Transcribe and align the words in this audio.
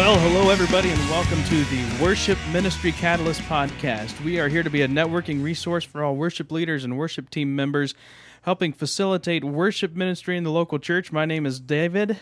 Well, 0.00 0.18
hello, 0.18 0.48
everybody, 0.48 0.88
and 0.88 0.98
welcome 1.10 1.44
to 1.44 1.62
the 1.64 2.02
Worship 2.02 2.38
Ministry 2.54 2.90
Catalyst 2.90 3.42
podcast. 3.42 4.18
We 4.24 4.40
are 4.40 4.48
here 4.48 4.62
to 4.62 4.70
be 4.70 4.80
a 4.80 4.88
networking 4.88 5.42
resource 5.42 5.84
for 5.84 6.02
all 6.02 6.16
worship 6.16 6.50
leaders 6.50 6.84
and 6.84 6.96
worship 6.96 7.28
team 7.28 7.54
members, 7.54 7.94
helping 8.40 8.72
facilitate 8.72 9.44
worship 9.44 9.94
ministry 9.94 10.38
in 10.38 10.44
the 10.44 10.50
local 10.50 10.78
church. 10.78 11.12
My 11.12 11.26
name 11.26 11.44
is 11.44 11.60
David. 11.60 12.18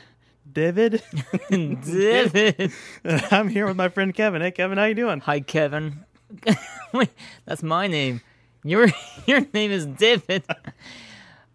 David. 0.53 1.05
David. 1.51 2.73
I'm 3.31 3.49
here 3.49 3.69
with 3.69 3.77
my 3.77 3.89
friend 3.91 4.13
Kevin. 4.13 4.43
Hey, 4.43 4.51
Kevin, 4.51 4.77
how 4.77 4.87
you 4.87 4.95
doing? 4.95 5.21
Hi, 5.21 5.39
Kevin. 5.39 6.05
Wait, 6.93 7.11
that's 7.45 7.63
my 7.63 7.87
name. 7.87 8.23
Your 8.65 8.89
your 9.25 9.47
name 9.55 9.71
is 9.71 9.87
David. 9.87 10.43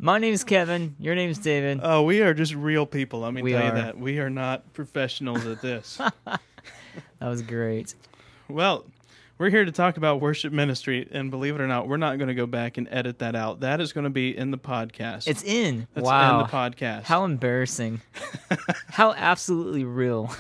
My 0.04 0.20
name's 0.20 0.44
Kevin. 0.44 0.98
Your 1.00 1.16
name's 1.16 1.38
David. 1.38 1.80
Oh, 1.82 2.02
we 2.02 2.22
are 2.24 2.34
just 2.34 2.54
real 2.54 2.86
people. 2.86 3.22
Let 3.22 3.34
me 3.34 3.42
We 3.42 3.54
tell 3.54 3.62
are. 3.62 3.66
you 3.68 3.72
that 3.72 3.98
we 3.98 4.20
are 4.20 4.30
not 4.30 4.74
professionals 4.74 5.46
at 5.46 5.62
this. 5.62 5.98
That 7.20 7.30
was 7.30 7.42
great. 7.42 7.96
well, 8.50 8.86
we're 9.38 9.50
here 9.50 9.64
to 9.64 9.72
talk 9.72 9.96
about 9.96 10.20
worship 10.20 10.52
ministry, 10.52 11.08
and 11.10 11.32
believe 11.32 11.56
it 11.56 11.62
or 11.62 11.68
not, 11.68 11.88
we're 11.88 11.96
not 11.96 12.18
going 12.18 12.28
to 12.28 12.36
go 12.36 12.46
back 12.46 12.78
and 12.78 12.86
edit 12.92 13.20
that 13.20 13.34
out. 13.34 13.62
That 13.62 13.80
is 13.80 13.94
going 13.94 14.04
to 14.04 14.10
be 14.10 14.38
in 14.38 14.52
the 14.52 14.58
podcast. 14.58 15.28
It's 15.28 15.42
in. 15.42 15.88
That's 15.94 16.06
wow. 16.06 16.42
in 16.42 16.46
the 16.46 16.52
podcast. 16.52 17.04
How 17.04 17.24
embarrassing. 17.24 18.02
How 18.90 19.14
absolutely 19.14 19.86
real. 19.86 20.36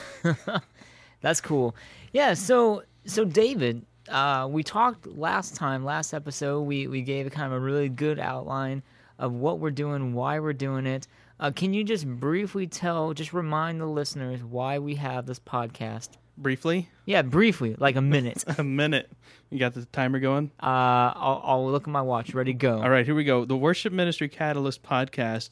That's 1.22 1.40
cool. 1.40 1.74
Yeah, 2.12 2.34
so 2.34 2.84
so 3.06 3.24
David, 3.24 3.86
uh, 4.10 4.48
we 4.52 4.62
talked 4.62 5.08
last 5.08 5.56
time, 5.56 5.86
last 5.86 6.14
episode, 6.14 6.64
we, 6.64 6.88
we 6.88 7.02
gave 7.02 7.28
a 7.28 7.30
kind 7.30 7.48
of 7.48 7.54
a 7.54 7.62
really 7.62 7.88
good 7.88 8.20
outline 8.20 8.84
of 9.20 9.34
what 9.34 9.60
we're 9.60 9.72
doing, 9.72 10.14
why 10.14 10.40
we're 10.40 10.54
doing 10.54 10.86
it. 10.86 11.08
Uh, 11.40 11.52
can 11.52 11.74
you 11.74 11.84
just 11.84 12.08
briefly 12.08 12.68
tell, 12.68 13.14
just 13.14 13.34
remind 13.34 13.82
the 13.82 13.86
listeners 13.86 14.44
why 14.44 14.80
we 14.80 14.96
have 14.96 15.26
this 15.26 15.40
podcast? 15.40 16.10
briefly? 16.38 16.90
Yeah, 17.06 17.22
briefly, 17.22 17.76
like 17.78 17.96
a 17.96 18.02
minute. 18.02 18.44
A 18.58 18.64
minute. 18.64 19.12
You 19.50 19.60
got 19.60 19.74
the 19.74 19.86
timer 19.86 20.20
going? 20.20 20.52
Uh, 20.62 21.14
I'll, 21.16 21.42
I'll 21.44 21.72
look 21.72 21.84
at 21.84 21.90
my 21.90 22.02
watch. 22.02 22.34
Ready, 22.34 22.54
go. 22.54 22.82
All 22.82 22.90
right, 22.90 23.06
here 23.06 23.16
we 23.16 23.24
go. 23.24 23.46
The 23.46 23.58
Worship 23.58 23.94
Ministry 23.94 24.28
Catalyst 24.30 24.84
podcast 24.84 25.50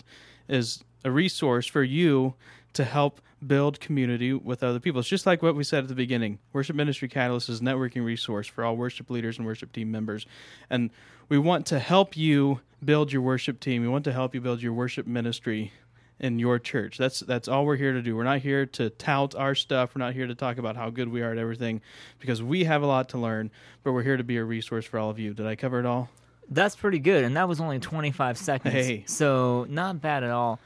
is 0.48 0.84
a 1.06 1.12
resource 1.12 1.68
for 1.68 1.84
you 1.84 2.34
to 2.74 2.84
help 2.84 3.22
build 3.46 3.80
community 3.80 4.34
with 4.34 4.64
other 4.64 4.80
people. 4.80 5.00
It's 5.00 5.10
just 5.10 5.26
like 5.26 5.42
what 5.42 5.56
we 5.56 5.64
said 5.64 5.84
at 5.84 5.90
the 5.90 5.96
beginning. 5.96 6.40
Worship 6.54 6.76
Ministry 6.76 7.08
Catalyst 7.08 7.50
is 7.50 7.62
a 7.62 7.64
networking 7.64 8.06
resource 8.06 8.48
for 8.48 8.64
all 8.64 8.76
worship 8.76 9.10
leaders 9.10 9.38
and 9.38 9.46
worship 9.46 9.72
team 9.72 9.92
members. 9.92 10.26
And 10.70 10.92
we 11.30 11.38
want 11.38 11.66
to 11.68 11.80
help 11.80 12.16
you 12.16 12.62
build 12.84 13.12
your 13.12 13.22
worship 13.22 13.60
team. 13.60 13.82
We 13.82 13.88
want 13.88 14.04
to 14.06 14.12
help 14.12 14.36
you 14.36 14.42
build 14.42 14.62
your 14.62 14.74
worship 14.74 15.08
ministry 15.08 15.72
in 16.20 16.38
your 16.38 16.60
church. 16.60 16.98
That's 16.98 17.22
that's 17.22 17.48
all 17.48 17.66
we're 17.66 17.78
here 17.78 17.94
to 17.94 18.02
do. 18.02 18.16
We're 18.16 18.24
not 18.24 18.40
here 18.40 18.66
to 18.68 18.92
tout 18.92 19.34
our 19.36 19.56
stuff. 19.56 19.96
We're 19.96 20.06
not 20.06 20.14
here 20.14 20.28
to 20.28 20.36
talk 20.36 20.58
about 20.58 20.76
how 20.76 20.90
good 20.92 21.10
we 21.10 21.22
are 21.24 21.32
at 21.32 21.38
everything 21.38 21.82
because 22.20 22.44
we 22.44 22.64
have 22.66 22.84
a 22.84 22.86
lot 22.86 23.10
to 23.10 23.18
learn, 23.18 23.50
but 23.84 23.92
we're 23.92 24.04
here 24.04 24.18
to 24.18 24.24
be 24.24 24.38
a 24.38 24.44
resource 24.44 24.86
for 24.86 25.00
all 25.00 25.10
of 25.10 25.18
you. 25.18 25.34
Did 25.34 25.48
I 25.48 25.56
cover 25.56 25.80
it 25.80 25.86
all? 25.86 26.10
That's 26.50 26.76
pretty 26.76 27.00
good, 27.00 27.24
and 27.24 27.38
that 27.38 27.48
was 27.48 27.60
only 27.60 27.80
25 27.80 28.38
seconds. 28.38 28.74
Hey. 28.74 29.04
So, 29.08 29.66
not 29.70 30.02
bad 30.02 30.24
at 30.24 30.32
all. 30.32 30.60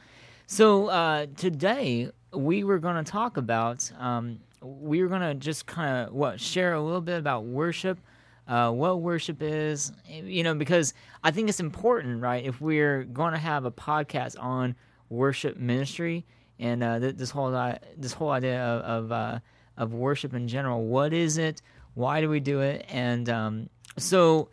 So, 0.46 0.88
uh, 0.88 1.26
today 1.36 2.10
we 2.32 2.64
were 2.64 2.78
going 2.78 3.02
to 3.02 3.10
talk 3.10 3.36
about, 3.36 3.90
um, 3.98 4.38
we 4.60 5.02
were 5.02 5.08
going 5.08 5.20
to 5.22 5.34
just 5.34 5.66
kind 5.66 6.06
of, 6.08 6.14
what, 6.14 6.40
share 6.40 6.74
a 6.74 6.82
little 6.82 7.00
bit 7.00 7.18
about 7.18 7.44
worship, 7.44 7.98
uh, 8.48 8.70
what 8.70 9.00
worship 9.00 9.42
is, 9.42 9.92
you 10.08 10.42
know, 10.42 10.54
because 10.54 10.94
I 11.24 11.30
think 11.30 11.48
it's 11.48 11.60
important, 11.60 12.22
right? 12.22 12.44
If 12.44 12.60
we're 12.60 13.04
going 13.04 13.32
to 13.32 13.38
have 13.38 13.64
a 13.64 13.70
podcast 13.70 14.36
on 14.38 14.76
worship 15.08 15.56
ministry 15.56 16.24
and 16.58 16.82
uh, 16.82 16.98
th- 16.98 17.16
this 17.16 17.30
whole 17.30 17.54
i- 17.54 17.78
this 17.96 18.12
whole 18.12 18.30
idea 18.30 18.60
of 18.62 19.04
of, 19.04 19.12
uh, 19.12 19.38
of 19.76 19.92
worship 19.94 20.32
in 20.34 20.48
general, 20.48 20.84
what 20.84 21.12
is 21.12 21.38
it? 21.38 21.60
Why 21.94 22.20
do 22.20 22.28
we 22.28 22.40
do 22.40 22.60
it? 22.60 22.86
And 22.88 23.28
um, 23.28 23.68
so, 23.98 24.48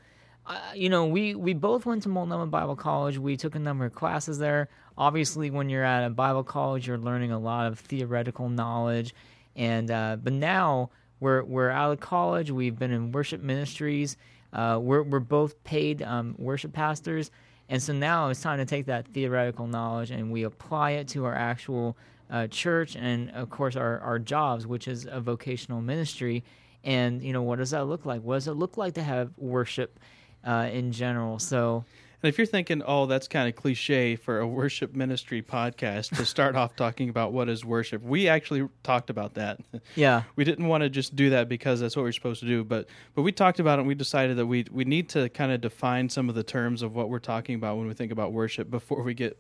you 0.76 0.90
know, 0.90 1.06
we 1.06 1.36
we 1.36 1.54
both 1.54 1.86
went 1.86 2.04
to 2.04 2.10
Multnomah 2.10 2.48
Bible 2.48 2.76
College. 2.76 3.18
We 3.18 3.38
took 3.38 3.56
a 3.56 3.60
number 3.60 3.86
of 3.86 3.94
classes 3.94 4.40
there. 4.40 4.70
Obviously, 4.98 5.50
when 5.50 5.70
you're 5.70 5.84
at 5.84 6.06
a 6.06 6.10
Bible 6.10 6.44
college, 6.44 6.88
you're 6.88 6.98
learning 6.98 7.32
a 7.32 7.40
lot 7.40 7.68
of 7.68 7.80
theoretical 7.80 8.50
knowledge. 8.50 9.14
And 9.56 9.90
uh, 9.90 10.18
but 10.22 10.34
now 10.34 10.90
we're 11.20 11.44
we're 11.44 11.70
out 11.70 11.94
of 11.94 12.00
college. 12.00 12.52
We've 12.52 12.78
been 12.78 12.92
in 12.92 13.12
worship 13.12 13.42
ministries. 13.42 14.18
Uh, 14.52 14.80
we're 14.82 15.04
we're 15.04 15.20
both 15.20 15.64
paid 15.64 16.02
um, 16.02 16.36
worship 16.38 16.74
pastors, 16.74 17.32
and 17.70 17.82
so 17.82 17.94
now 17.94 18.30
it's 18.30 18.42
time 18.42 18.60
to 18.60 18.66
take 18.66 18.88
that 18.88 19.08
theoretical 19.08 19.68
knowledge 19.68 20.12
and 20.12 20.32
we 20.32 20.44
apply 20.44 20.92
it 20.92 21.08
to 21.10 21.26
our 21.26 21.34
actual 21.34 21.98
uh, 22.30 22.48
church 22.48 22.96
and 22.96 23.32
of 23.32 23.50
course 23.50 23.76
our 23.76 24.00
our 24.00 24.20
jobs, 24.20 24.68
which 24.68 24.88
is 24.88 25.08
a 25.10 25.22
vocational 25.22 25.82
ministry. 25.82 26.44
And 26.84 27.24
you 27.24 27.32
know, 27.32 27.44
what 27.44 27.60
does 27.60 27.72
that 27.72 27.86
look 27.86 28.06
like? 28.06 28.22
What 28.22 28.36
does 28.36 28.48
it 28.48 28.54
look 28.54 28.76
like 28.76 28.96
to 28.96 29.04
have 29.04 29.32
worship 29.38 30.00
uh, 30.46 30.70
in 30.72 30.92
general? 30.92 31.40
So 31.40 31.84
And 32.22 32.30
if 32.30 32.38
you're 32.38 32.48
thinking, 32.48 32.82
oh, 32.86 33.06
that's 33.06 33.28
kind 33.28 33.50
of 33.50 33.56
cliche 33.56 34.16
for 34.16 34.40
a 34.40 34.48
worship 34.48 34.96
ministry 34.96 35.42
podcast 35.42 36.16
to 36.16 36.26
start 36.26 36.56
off 36.56 36.74
talking 36.76 37.10
about 37.10 37.34
what 37.34 37.50
is 37.50 37.66
worship, 37.66 38.02
we 38.02 38.30
actually 38.30 38.68
talked 38.82 39.10
about 39.10 39.34
that. 39.34 39.60
yeah, 39.96 40.24
We 40.38 40.46
didn't 40.46 40.68
want 40.68 40.84
to 40.84 40.90
just 40.90 41.16
do 41.18 41.32
that 41.32 41.50
because 41.50 41.82
that's 41.82 41.96
what 41.98 42.04
we're 42.04 42.14
supposed 42.14 42.40
to 42.40 42.48
do, 42.48 42.64
but 42.64 42.88
but 43.16 43.24
we 43.24 43.32
talked 43.34 43.60
about 43.60 43.78
it 43.78 43.82
and 43.82 43.88
we 43.90 43.96
decided 43.96 44.38
that 44.38 44.46
we 44.48 44.66
we 44.72 44.86
need 44.86 45.10
to 45.10 45.28
kind 45.30 45.52
of 45.52 45.60
define 45.62 46.08
some 46.10 46.30
of 46.30 46.36
the 46.36 46.44
terms 46.44 46.82
of 46.82 46.96
what 46.96 47.10
we're 47.10 47.20
talking 47.20 47.56
about 47.56 47.78
when 47.78 47.88
we 47.88 47.94
think 47.94 48.12
about 48.12 48.32
worship 48.32 48.72
before 48.72 49.04
we 49.04 49.14
get 49.14 49.38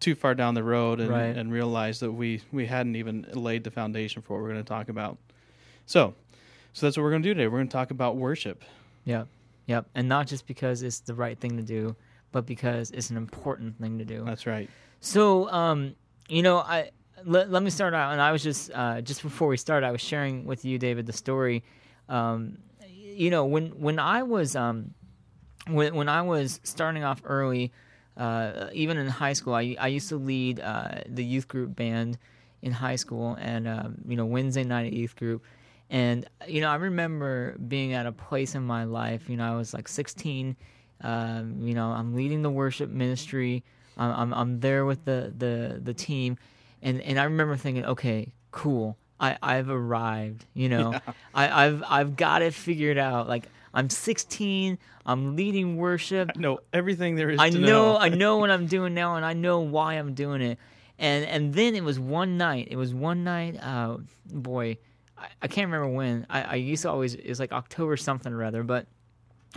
too 0.00 0.16
far 0.16 0.34
down 0.34 0.54
the 0.54 0.62
road 0.64 0.98
and, 1.00 1.08
Right. 1.10 1.36
and 1.36 1.52
realize 1.52 2.00
that 2.00 2.10
we 2.10 2.40
we 2.50 2.66
hadn't 2.66 2.96
even 2.96 3.24
laid 3.32 3.62
the 3.62 3.70
foundation 3.70 4.22
for 4.22 4.34
what 4.34 4.42
we're 4.42 4.50
going 4.52 4.64
to 4.64 4.68
talk 4.68 4.88
about. 4.88 5.18
So, 5.86 6.14
so 6.72 6.84
that's 6.86 6.96
what 6.96 7.04
we're 7.04 7.10
going 7.10 7.22
to 7.22 7.28
do 7.28 7.34
today. 7.34 7.46
We're 7.46 7.58
going 7.58 7.68
to 7.68 7.72
talk 7.72 7.92
about 7.92 8.16
worship. 8.16 8.64
Yep. 9.04 9.28
Yep. 9.66 9.86
And 9.94 10.08
not 10.08 10.26
just 10.26 10.46
because 10.46 10.82
it's 10.82 11.00
the 11.00 11.14
right 11.14 11.38
thing 11.38 11.56
to 11.56 11.62
do, 11.62 11.96
but 12.32 12.46
because 12.46 12.90
it's 12.90 13.10
an 13.10 13.16
important 13.16 13.78
thing 13.80 13.98
to 13.98 14.04
do. 14.04 14.24
That's 14.24 14.46
right. 14.46 14.68
So, 15.00 15.50
um, 15.50 15.94
you 16.28 16.42
know, 16.42 16.58
I 16.58 16.90
let, 17.24 17.50
let 17.50 17.62
me 17.62 17.70
start 17.70 17.94
out. 17.94 18.12
And 18.12 18.20
I 18.20 18.32
was 18.32 18.42
just 18.42 18.70
uh, 18.74 19.00
just 19.00 19.22
before 19.22 19.48
we 19.48 19.56
started, 19.56 19.86
I 19.86 19.90
was 19.90 20.00
sharing 20.00 20.44
with 20.44 20.64
you, 20.64 20.78
David, 20.78 21.06
the 21.06 21.12
story. 21.12 21.64
Um, 22.08 22.58
you 22.88 23.30
know, 23.30 23.44
when 23.44 23.68
when 23.80 23.98
I 23.98 24.22
was 24.22 24.56
um, 24.56 24.94
when 25.68 25.94
when 25.94 26.08
I 26.08 26.22
was 26.22 26.60
starting 26.64 27.04
off 27.04 27.22
early, 27.24 27.72
uh, 28.16 28.68
even 28.72 28.98
in 28.98 29.06
high 29.08 29.32
school, 29.32 29.54
I 29.54 29.76
I 29.78 29.88
used 29.88 30.08
to 30.10 30.16
lead 30.16 30.60
uh, 30.60 31.02
the 31.06 31.24
youth 31.24 31.48
group 31.48 31.76
band 31.76 32.18
in 32.62 32.72
high 32.72 32.96
school, 32.96 33.36
and 33.40 33.68
um, 33.68 33.96
you 34.06 34.16
know 34.16 34.26
Wednesday 34.26 34.64
night 34.64 34.86
at 34.86 34.92
youth 34.92 35.16
group. 35.16 35.44
And 35.90 36.26
you 36.46 36.60
know, 36.60 36.70
I 36.70 36.76
remember 36.76 37.56
being 37.58 37.92
at 37.92 38.06
a 38.06 38.12
place 38.12 38.54
in 38.54 38.64
my 38.64 38.84
life. 38.84 39.28
You 39.28 39.36
know, 39.36 39.52
I 39.52 39.56
was 39.56 39.74
like 39.74 39.88
16. 39.88 40.56
Um, 41.00 41.58
you 41.60 41.74
know, 41.74 41.90
I'm 41.90 42.14
leading 42.14 42.42
the 42.42 42.50
worship 42.50 42.90
ministry. 42.90 43.62
I'm, 43.96 44.10
I'm 44.10 44.34
I'm 44.34 44.60
there 44.60 44.84
with 44.84 45.04
the 45.04 45.32
the 45.36 45.80
the 45.82 45.94
team, 45.94 46.38
and 46.82 47.00
and 47.00 47.18
I 47.18 47.24
remember 47.24 47.56
thinking, 47.56 47.84
okay, 47.84 48.32
cool. 48.50 48.96
I 49.20 49.36
I've 49.42 49.68
arrived. 49.68 50.46
You 50.54 50.68
know, 50.68 50.98
I 51.34 51.66
I've 51.66 51.84
I've 51.88 52.16
got 52.16 52.42
it 52.42 52.54
figured 52.54 52.98
out. 52.98 53.28
Like 53.28 53.44
I'm 53.74 53.90
16. 53.90 54.78
I'm 55.04 55.36
leading 55.36 55.76
worship. 55.76 56.30
I 56.34 56.40
know 56.40 56.60
everything 56.72 57.16
there 57.16 57.30
is 57.30 57.40
I 57.40 57.50
to 57.50 57.58
know, 57.58 57.98
I 57.98 58.08
know 58.08 58.38
what 58.38 58.50
I'm 58.52 58.66
doing 58.66 58.94
now, 58.94 59.16
and 59.16 59.24
I 59.24 59.34
know 59.34 59.60
why 59.60 59.94
I'm 59.94 60.14
doing 60.14 60.40
it. 60.40 60.58
And 60.98 61.24
and 61.24 61.52
then 61.52 61.74
it 61.74 61.82
was 61.82 61.98
one 61.98 62.38
night. 62.38 62.68
It 62.70 62.76
was 62.76 62.94
one 62.94 63.24
night. 63.24 63.58
Uh, 63.60 63.98
boy, 64.26 64.78
I, 65.24 65.28
I 65.42 65.48
can't 65.48 65.66
remember 65.66 65.88
when. 65.88 66.26
I, 66.28 66.42
I 66.42 66.54
used 66.56 66.82
to 66.82 66.90
always. 66.90 67.14
It 67.14 67.28
was 67.28 67.40
like 67.40 67.52
October 67.52 67.96
something 67.96 68.32
or 68.32 68.44
other. 68.44 68.62
But 68.62 68.86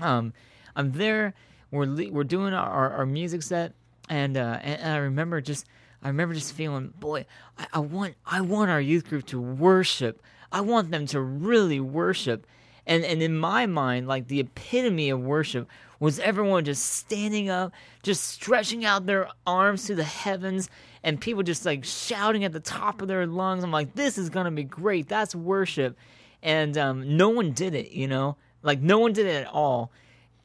um, 0.01 0.33
I'm 0.75 0.91
there. 0.93 1.33
We're 1.71 1.85
le- 1.85 2.11
we're 2.11 2.23
doing 2.23 2.53
our, 2.53 2.69
our, 2.69 2.89
our 2.91 3.05
music 3.05 3.43
set, 3.43 3.73
and, 4.09 4.37
uh, 4.37 4.59
and 4.61 4.79
and 4.79 4.93
I 4.93 4.97
remember 4.97 5.41
just 5.41 5.65
I 6.01 6.07
remember 6.07 6.33
just 6.33 6.53
feeling, 6.53 6.93
boy, 6.99 7.25
I, 7.57 7.67
I 7.73 7.79
want 7.79 8.15
I 8.25 8.41
want 8.41 8.71
our 8.71 8.81
youth 8.81 9.09
group 9.09 9.25
to 9.27 9.41
worship. 9.41 10.21
I 10.51 10.61
want 10.61 10.91
them 10.91 11.05
to 11.07 11.19
really 11.19 11.79
worship. 11.79 12.47
And 12.85 13.03
and 13.03 13.21
in 13.21 13.37
my 13.37 13.65
mind, 13.65 14.07
like 14.07 14.27
the 14.27 14.39
epitome 14.39 15.09
of 15.09 15.19
worship 15.19 15.67
was 15.99 16.19
everyone 16.19 16.63
just 16.63 16.85
standing 16.85 17.49
up, 17.49 17.73
just 18.03 18.23
stretching 18.23 18.85
out 18.85 19.05
their 19.05 19.27
arms 19.45 19.85
to 19.85 19.95
the 19.95 20.03
heavens, 20.03 20.69
and 21.07 21.21
people 21.21 21.41
just 21.41 21.65
like 21.65 21.85
shouting 21.85 22.43
at 22.43 22.51
the 22.51 22.59
top 22.59 23.01
of 23.01 23.07
their 23.07 23.25
lungs. 23.25 23.63
I'm 23.63 23.71
like, 23.71 23.95
this 23.95 24.17
is 24.17 24.29
gonna 24.29 24.51
be 24.51 24.65
great. 24.65 25.07
That's 25.07 25.33
worship. 25.33 25.97
And 26.43 26.77
um, 26.77 27.15
no 27.15 27.29
one 27.29 27.53
did 27.53 27.73
it, 27.75 27.91
you 27.91 28.09
know, 28.09 28.35
like 28.61 28.81
no 28.81 28.99
one 28.99 29.13
did 29.13 29.25
it 29.25 29.45
at 29.45 29.47
all. 29.47 29.89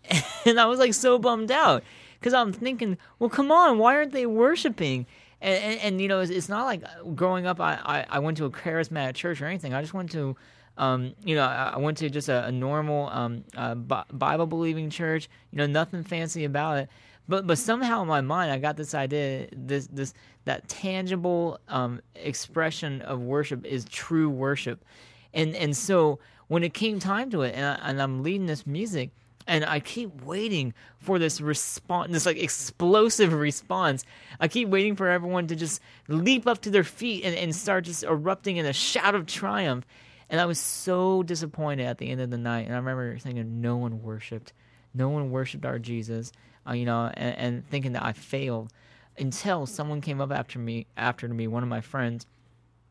And 0.46 0.60
I 0.60 0.66
was 0.66 0.78
like 0.78 0.94
so 0.94 1.18
bummed 1.18 1.50
out 1.50 1.82
because 2.18 2.32
I'm 2.32 2.52
thinking, 2.52 2.96
well, 3.18 3.28
come 3.28 3.50
on, 3.50 3.78
why 3.78 3.96
aren't 3.96 4.12
they 4.12 4.26
worshiping? 4.26 5.06
And, 5.40 5.64
and, 5.64 5.80
and 5.80 6.00
you 6.00 6.06
know, 6.06 6.20
it's, 6.20 6.30
it's 6.30 6.48
not 6.48 6.64
like 6.64 6.82
growing 7.16 7.44
up, 7.44 7.60
I, 7.60 7.74
I, 7.84 8.06
I 8.08 8.18
went 8.20 8.36
to 8.36 8.44
a 8.44 8.50
charismatic 8.50 9.14
church 9.14 9.42
or 9.42 9.46
anything. 9.46 9.74
I 9.74 9.80
just 9.80 9.94
went 9.94 10.12
to, 10.12 10.36
um, 10.78 11.14
you 11.24 11.34
know, 11.34 11.42
I 11.42 11.72
I 11.74 11.78
went 11.78 11.98
to 11.98 12.10
just 12.10 12.28
a, 12.28 12.46
a 12.46 12.52
normal 12.52 13.08
um, 13.10 13.44
uh, 13.56 13.74
Bible 13.74 14.46
believing 14.46 14.90
church. 14.90 15.28
You 15.50 15.58
know, 15.58 15.66
nothing 15.66 16.04
fancy 16.04 16.44
about 16.44 16.78
it. 16.78 16.88
But 17.32 17.46
but 17.46 17.56
somehow 17.56 18.02
in 18.02 18.08
my 18.08 18.20
mind, 18.20 18.52
I 18.52 18.58
got 18.58 18.76
this 18.76 18.94
idea, 18.94 19.48
this 19.56 19.86
this 19.86 20.12
that 20.44 20.68
tangible 20.68 21.58
um, 21.66 22.02
expression 22.14 23.00
of 23.00 23.20
worship 23.20 23.64
is 23.64 23.86
true 23.86 24.28
worship. 24.28 24.84
and 25.32 25.56
and 25.56 25.74
so 25.74 26.18
when 26.48 26.62
it 26.62 26.74
came 26.74 26.98
time 26.98 27.30
to 27.30 27.40
it, 27.40 27.54
and, 27.54 27.64
I, 27.64 27.88
and 27.88 28.02
I'm 28.02 28.22
leading 28.22 28.44
this 28.44 28.66
music, 28.66 29.12
and 29.46 29.64
I 29.64 29.80
keep 29.80 30.22
waiting 30.24 30.74
for 30.98 31.18
this 31.18 31.40
response, 31.40 32.12
this 32.12 32.26
like 32.26 32.36
explosive 32.36 33.32
response. 33.32 34.04
I 34.38 34.46
keep 34.46 34.68
waiting 34.68 34.94
for 34.94 35.08
everyone 35.08 35.46
to 35.46 35.56
just 35.56 35.80
leap 36.08 36.46
up 36.46 36.60
to 36.62 36.70
their 36.70 36.84
feet 36.84 37.24
and, 37.24 37.34
and 37.34 37.56
start 37.56 37.84
just 37.84 38.04
erupting 38.04 38.58
in 38.58 38.66
a 38.66 38.74
shout 38.74 39.14
of 39.14 39.24
triumph. 39.24 39.86
And 40.28 40.38
I 40.38 40.44
was 40.44 40.58
so 40.58 41.22
disappointed 41.22 41.86
at 41.86 41.96
the 41.96 42.10
end 42.10 42.20
of 42.20 42.28
the 42.28 42.36
night. 42.36 42.66
And 42.66 42.74
I 42.74 42.76
remember 42.76 43.16
thinking, 43.16 43.62
no 43.62 43.78
one 43.78 44.02
worshipped, 44.02 44.52
no 44.92 45.08
one 45.08 45.30
worshipped 45.30 45.64
our 45.64 45.78
Jesus, 45.78 46.30
uh, 46.68 46.72
you 46.72 46.84
know, 46.84 47.10
and, 47.14 47.36
and 47.36 47.68
thinking 47.68 47.92
that 47.92 48.04
I 48.04 48.12
failed 48.12 48.72
until 49.18 49.66
someone 49.66 50.00
came 50.00 50.20
up 50.20 50.32
after 50.32 50.58
me, 50.58 50.86
after 50.96 51.28
me, 51.28 51.46
one 51.46 51.62
of 51.62 51.68
my 51.68 51.80
friends, 51.80 52.26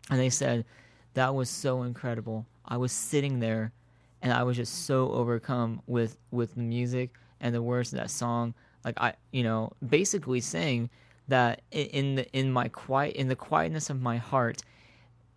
and 0.09 0.19
they 0.19 0.29
said, 0.29 0.65
that 1.13 1.35
was 1.35 1.49
so 1.49 1.83
incredible. 1.83 2.45
I 2.65 2.77
was 2.77 2.91
sitting 2.91 3.39
there 3.39 3.73
and 4.21 4.31
I 4.31 4.43
was 4.43 4.57
just 4.57 4.85
so 4.85 5.11
overcome 5.11 5.81
with 5.87 6.17
with 6.29 6.55
the 6.55 6.61
music 6.61 7.11
and 7.39 7.53
the 7.53 7.61
words 7.61 7.91
of 7.91 7.99
that 7.99 8.09
song. 8.09 8.53
Like 8.85 8.99
I, 8.99 9.13
you 9.31 9.43
know, 9.43 9.71
basically 9.87 10.41
saying 10.41 10.89
that 11.27 11.61
in 11.71 12.15
the 12.15 12.31
in 12.31 12.51
my 12.51 12.67
quiet 12.69 13.15
in 13.15 13.27
the 13.27 13.35
quietness 13.35 13.89
of 13.89 14.01
my 14.01 14.17
heart 14.17 14.61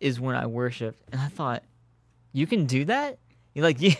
is 0.00 0.20
when 0.20 0.36
I 0.36 0.46
worship. 0.46 0.96
And 1.12 1.20
I 1.20 1.28
thought, 1.28 1.62
you 2.32 2.46
can 2.46 2.66
do 2.66 2.84
that. 2.86 3.19
You 3.54 3.62
like 3.62 3.81
you, 3.81 3.92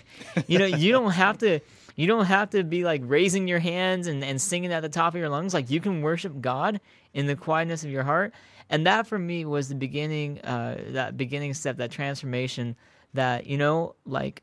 you 0.46 0.58
know, 0.58 0.66
you 0.66 0.92
don't 0.92 1.12
have 1.12 1.38
to. 1.38 1.60
You 1.96 2.06
don't 2.06 2.26
have 2.26 2.50
to 2.50 2.64
be 2.64 2.85
like 2.85 3.02
raising 3.05 3.46
your 3.46 3.61
hands 3.61 4.06
and, 4.06 4.25
and 4.25 4.41
singing 4.41 4.73
at 4.73 4.81
the 4.81 4.88
top 4.88 5.14
of 5.14 5.20
your 5.20 5.29
lungs. 5.29 5.55
Like 5.55 5.70
you 5.70 5.81
can 5.81 6.02
worship 6.02 6.41
God 6.41 6.81
in 7.12 7.26
the 7.26 7.37
quietness 7.37 7.85
of 7.85 7.91
your 7.91 8.02
heart. 8.02 8.35
And 8.70 8.87
that 8.87 9.06
for 9.06 9.19
me 9.19 9.44
was 9.44 9.69
the 9.69 9.75
beginning, 9.75 10.41
uh, 10.41 10.79
that 10.88 11.17
beginning 11.17 11.55
step, 11.55 11.76
that 11.76 11.91
transformation 11.91 12.76
that, 13.12 13.46
you 13.46 13.58
know, 13.58 13.94
like 14.05 14.43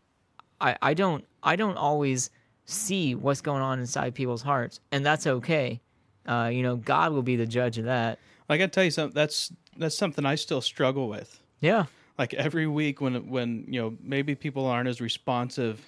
I, 0.62 0.78
I 0.82 0.94
don't 0.94 1.26
I 1.44 1.56
don't 1.56 1.78
always 1.78 2.30
see 2.66 3.16
what's 3.16 3.42
going 3.42 3.62
on 3.62 3.80
inside 3.80 4.14
people's 4.14 4.44
hearts, 4.44 4.80
and 4.92 5.06
that's 5.06 5.28
okay. 5.28 5.82
Uh, 6.26 6.50
you 6.54 6.62
know, 6.62 6.76
God 6.76 7.12
will 7.12 7.24
be 7.24 7.36
the 7.36 7.48
judge 7.48 7.78
of 7.78 7.86
that. 7.86 8.20
I 8.48 8.58
got 8.58 8.66
to 8.66 8.72
tell 8.72 8.84
you 8.84 8.92
something. 8.92 9.16
That's 9.16 9.52
that's 9.78 9.98
something 9.98 10.26
I 10.26 10.36
still 10.36 10.62
struggle 10.62 11.10
with. 11.10 11.40
Yeah. 11.60 11.86
Like 12.18 12.34
every 12.36 12.68
week 12.68 13.02
when 13.02 13.28
when 13.30 13.66
you 13.68 13.82
know 13.82 13.98
maybe 14.02 14.36
people 14.36 14.66
aren't 14.68 14.88
as 14.88 15.02
responsive 15.02 15.84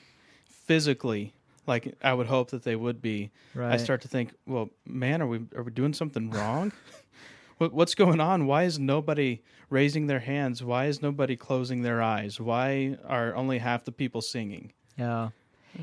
physically 0.45 1.33
like 1.67 1.95
I 2.03 2.13
would 2.13 2.27
hope 2.27 2.51
that 2.51 2.63
they 2.63 2.75
would 2.75 3.01
be. 3.01 3.31
Right. 3.53 3.73
I 3.73 3.77
start 3.77 4.01
to 4.01 4.07
think, 4.07 4.33
well, 4.45 4.69
man, 4.85 5.21
are 5.21 5.27
we 5.27 5.41
are 5.55 5.63
we 5.63 5.71
doing 5.71 5.93
something 5.93 6.29
wrong? 6.29 6.71
what, 7.57 7.73
what's 7.73 7.95
going 7.95 8.19
on? 8.19 8.45
Why 8.45 8.63
is 8.63 8.79
nobody 8.79 9.41
raising 9.69 10.07
their 10.07 10.19
hands? 10.19 10.63
Why 10.63 10.85
is 10.85 11.01
nobody 11.01 11.35
closing 11.35 11.81
their 11.81 12.01
eyes? 12.01 12.39
Why 12.39 12.97
are 13.07 13.35
only 13.35 13.59
half 13.59 13.85
the 13.85 13.91
people 13.91 14.21
singing? 14.21 14.73
Yeah. 14.97 15.29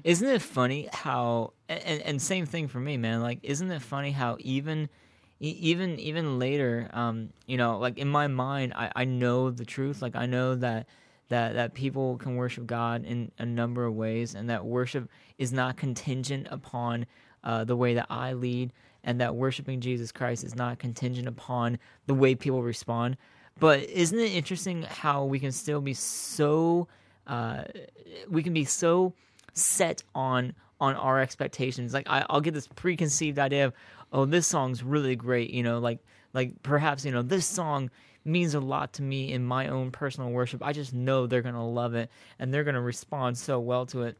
Isn't 0.05 0.29
it 0.29 0.43
funny 0.43 0.89
how 0.93 1.53
and, 1.69 2.01
and 2.03 2.23
same 2.23 2.47
thing 2.47 2.69
for 2.69 2.79
me, 2.79 2.97
man. 2.97 3.21
Like, 3.21 3.41
isn't 3.43 3.71
it 3.71 3.83
funny 3.83 4.13
how 4.13 4.37
even 4.41 4.89
even 5.41 5.99
even 5.99 6.39
later, 6.39 6.91
um, 6.93 7.31
you 7.47 7.57
know, 7.57 7.79
like 7.79 7.99
in 7.99 8.09
my 8.09 8.29
mind, 8.29 8.75
I, 8.77 8.93
I 8.95 9.05
know 9.05 9.51
the 9.51 9.65
truth. 9.65 10.03
Like 10.03 10.15
I 10.15 10.27
know 10.27 10.55
that 10.57 10.87
that 11.31 11.55
that 11.55 11.75
people 11.75 12.19
can 12.19 12.37
worship 12.37 12.67
God 12.67 13.05
in 13.05 13.33
a 13.39 13.47
number 13.47 13.85
of 13.85 13.95
ways, 13.95 14.35
and 14.35 14.51
that 14.51 14.67
worship 14.67 15.09
is 15.39 15.53
not 15.53 15.77
contingent 15.77 16.47
upon 16.51 17.07
uh, 17.43 17.65
the 17.65 17.77
way 17.77 17.95
that 17.95 18.07
I 18.11 18.35
lead, 18.35 18.73
and 19.03 19.21
that 19.21 19.35
worshiping 19.35 19.81
Jesus 19.81 20.13
Christ 20.13 20.45
is 20.45 20.55
not 20.55 20.79
contingent 20.79 21.27
upon 21.27 21.79
the 22.07 22.15
way 22.15 22.35
people 22.35 22.63
respond. 22.63 23.17
But 23.59 23.81
isn't 23.89 24.19
it 24.19 24.33
interesting 24.33 24.83
how 24.83 25.25
we 25.25 25.41
can 25.41 25.53
still 25.53 25.81
be 25.81 25.95
so 25.95 26.89
uh, 27.27 27.63
we 28.29 28.43
can 28.43 28.53
be 28.53 28.65
so 28.65 29.15
set 29.55 30.03
on 30.15 30.55
on 30.81 30.95
our 30.97 31.21
expectations. 31.21 31.93
Like 31.93 32.09
I, 32.09 32.25
I'll 32.31 32.41
get 32.41 32.55
this 32.55 32.67
preconceived 32.67 33.39
idea 33.39 33.67
of, 33.67 33.75
oh, 34.13 34.25
this 34.25 34.47
song's 34.47 34.83
really 34.83 35.17
great. 35.17 35.51
You 35.51 35.63
know, 35.63 35.79
like 35.79 35.99
like 36.33 36.63
perhaps 36.63 37.05
you 37.05 37.13
know 37.13 37.23
this 37.23 37.47
song 37.47 37.91
means 38.25 38.55
a 38.55 38.61
lot 38.61 38.93
to 38.95 39.03
me 39.03 39.33
in 39.33 39.45
my 39.45 39.69
own 39.69 39.91
personal 39.91 40.31
worship. 40.31 40.63
I 40.65 40.73
just 40.73 40.93
know 40.93 41.27
they're 41.27 41.43
gonna 41.43 41.69
love 41.69 41.95
it 41.95 42.11
and 42.39 42.53
they're 42.53 42.65
gonna 42.65 42.81
respond 42.81 43.39
so 43.39 43.59
well 43.61 43.87
to 43.87 44.03
it. 44.03 44.17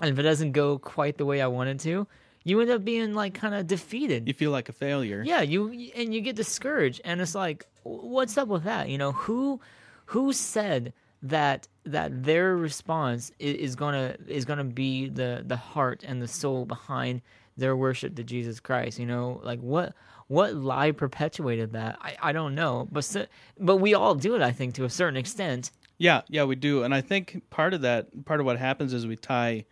And 0.00 0.10
if 0.10 0.18
it 0.18 0.22
doesn't 0.22 0.52
go 0.52 0.78
quite 0.78 1.18
the 1.18 1.24
way 1.24 1.40
I 1.40 1.46
wanted 1.46 1.80
to, 1.80 2.06
you 2.44 2.60
end 2.60 2.70
up 2.70 2.84
being 2.84 3.14
like 3.14 3.34
kind 3.34 3.54
of 3.54 3.66
defeated. 3.66 4.26
You 4.26 4.34
feel 4.34 4.50
like 4.50 4.68
a 4.68 4.72
failure. 4.72 5.22
Yeah, 5.24 5.42
you 5.42 5.90
and 5.94 6.14
you 6.14 6.20
get 6.20 6.36
discouraged, 6.36 7.00
and 7.04 7.20
it's 7.20 7.34
like, 7.34 7.66
what's 7.82 8.38
up 8.38 8.48
with 8.48 8.64
that? 8.64 8.88
You 8.88 8.98
know, 8.98 9.12
who 9.12 9.60
who 10.06 10.32
said 10.32 10.92
that 11.22 11.68
that 11.84 12.24
their 12.24 12.56
response 12.56 13.32
is, 13.38 13.56
is 13.56 13.76
gonna 13.76 14.16
is 14.26 14.44
gonna 14.44 14.64
be 14.64 15.08
the 15.08 15.42
the 15.46 15.56
heart 15.56 16.04
and 16.06 16.22
the 16.22 16.28
soul 16.28 16.64
behind 16.64 17.22
their 17.58 17.76
worship 17.76 18.14
to 18.16 18.24
Jesus 18.24 18.60
Christ? 18.60 18.98
You 18.98 19.06
know, 19.06 19.40
like 19.42 19.60
what 19.60 19.94
what 20.28 20.54
lie 20.54 20.92
perpetuated 20.92 21.72
that? 21.72 21.98
I, 22.00 22.16
I 22.22 22.32
don't 22.32 22.54
know, 22.54 22.88
but 22.92 23.04
so, 23.04 23.26
but 23.58 23.76
we 23.76 23.94
all 23.94 24.14
do 24.14 24.34
it, 24.34 24.42
I 24.42 24.52
think, 24.52 24.74
to 24.74 24.84
a 24.84 24.90
certain 24.90 25.16
extent. 25.16 25.70
Yeah, 25.96 26.22
yeah, 26.28 26.44
we 26.44 26.54
do, 26.54 26.84
and 26.84 26.94
I 26.94 27.00
think 27.00 27.42
part 27.50 27.74
of 27.74 27.80
that, 27.80 28.24
part 28.24 28.38
of 28.38 28.46
what 28.46 28.58
happens 28.58 28.92
is 28.94 29.06
we 29.06 29.16
tie 29.16 29.64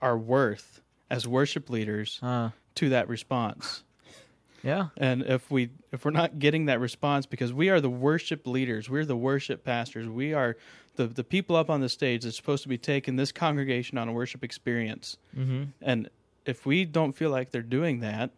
our 0.00 0.16
worth 0.16 0.80
as 1.10 1.28
worship 1.28 1.68
leaders 1.70 2.18
Uh, 2.22 2.50
to 2.76 2.88
that 2.90 3.08
response. 3.08 3.82
yeah, 4.62 4.88
And 4.96 5.22
if 5.22 5.50
we 5.50 5.70
if 5.92 6.04
we're 6.04 6.12
not 6.12 6.38
getting 6.38 6.66
that 6.66 6.80
response 6.80 7.26
because 7.26 7.52
we 7.52 7.68
are 7.68 7.80
the 7.80 7.90
worship 7.90 8.46
leaders, 8.46 8.88
we're 8.88 9.04
the 9.04 9.16
worship 9.16 9.64
pastors, 9.64 10.08
we 10.08 10.32
are 10.32 10.56
the 10.96 11.06
the 11.06 11.24
people 11.24 11.56
up 11.56 11.68
on 11.68 11.80
the 11.80 11.88
stage 11.88 12.24
that's 12.24 12.36
supposed 12.36 12.62
to 12.62 12.68
be 12.68 12.78
taking 12.78 13.16
this 13.16 13.32
congregation 13.32 13.98
on 13.98 14.08
a 14.08 14.12
worship 14.12 14.42
experience. 14.44 15.18
mm-hmm. 15.36 15.64
And 15.82 16.08
if 16.46 16.64
we 16.64 16.84
don't 16.84 17.12
feel 17.12 17.30
like 17.30 17.50
they're 17.50 17.62
doing 17.62 18.00
that, 18.00 18.30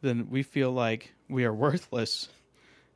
then 0.00 0.28
we 0.30 0.42
feel 0.42 0.70
like 0.70 1.12
we 1.28 1.44
are 1.44 1.52
worthless 1.52 2.28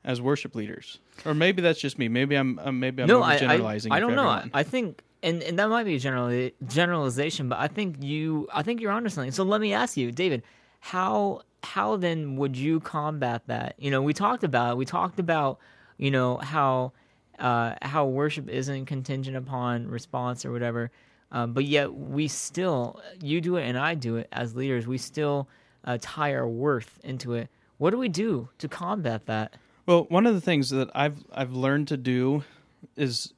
as 0.05 0.21
worship 0.21 0.55
leaders. 0.55 0.99
Or 1.25 1.35
maybe 1.35 1.63
that's 1.63 1.81
just 1.81 1.99
me. 1.99 2.09
Maybe 2.09 2.35
I'm, 2.35 2.59
uh, 2.59 2.73
maybe 2.73 3.03
I'm 3.03 3.09
no, 3.09 3.23
I. 3.23 3.37
I, 3.37 3.81
I 3.91 4.01
don't 4.01 4.15
know. 4.15 4.27
I. 4.27 4.49
I 4.53 4.63
think, 4.63 5.03
and, 5.23 5.43
and 5.43 5.59
that 5.59 5.69
might 5.69 5.85
be 5.85 5.97
a 5.97 5.99
general 5.99 6.51
generalization, 6.67 7.49
but 7.49 7.59
I 7.59 7.69
think 7.69 8.03
you, 8.03 8.49
I 8.53 8.63
think 8.63 8.81
you're 8.81 8.93
onto 8.93 9.11
something. 9.11 9.33
So 9.33 9.45
let 9.45 9.61
me 9.61 9.73
ask 9.73 9.97
you, 9.97 10.11
David, 10.11 10.43
how 10.81 11.43
how 11.63 11.97
then 11.97 12.37
would 12.37 12.57
you 12.57 12.81
combat 12.81 13.43
that? 13.47 13.75
You 13.79 13.91
know, 13.91 14.03
we 14.03 14.15
talked 14.15 14.43
about 14.43 14.77
we 14.77 14.85
talked 14.85 15.21
about 15.21 15.59
you 15.97 16.11
know 16.11 16.39
how 16.39 16.93
uh, 17.39 17.75
how 17.83 18.07
worship 18.07 18.49
isn't 18.49 18.87
contingent 18.87 19.37
upon 19.37 19.87
response 19.89 20.45
or 20.45 20.51
whatever, 20.53 20.91
um, 21.33 21.53
but 21.53 21.65
yet 21.65 21.93
we 21.93 22.29
still 22.29 23.01
you 23.21 23.41
do 23.41 23.57
it 23.57 23.65
and 23.65 23.77
I 23.77 23.95
do 23.95 24.17
it 24.17 24.29
as 24.31 24.55
leaders. 24.55 24.87
We 24.87 24.99
still 24.99 25.49
uh, 25.85 25.99
tie 26.01 26.35
our 26.35 26.47
worth 26.47 27.01
into 27.03 27.35
it. 27.35 27.49
What 27.79 27.91
do 27.91 27.99
we 27.99 28.09
do 28.09 28.49
to 28.59 28.69
combat 28.69 29.27
that? 29.27 29.55
Well, 29.87 30.05
one 30.11 30.27
of 30.27 30.35
the 30.35 30.41
things 30.41 30.71
that 30.71 30.89
I've 30.95 31.25
I've 31.33 31.53
learned 31.53 31.89
to 31.89 31.97
do 31.97 32.45
is 32.97 33.33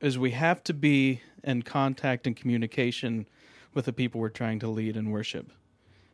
is 0.00 0.18
we 0.18 0.30
have 0.30 0.62
to 0.64 0.72
be 0.74 1.20
in 1.42 1.62
contact 1.62 2.26
and 2.26 2.36
communication 2.36 3.26
with 3.74 3.86
the 3.86 3.92
people 3.92 4.20
we're 4.20 4.28
trying 4.28 4.58
to 4.60 4.68
lead 4.68 4.96
and 4.96 5.10
worship. 5.12 5.50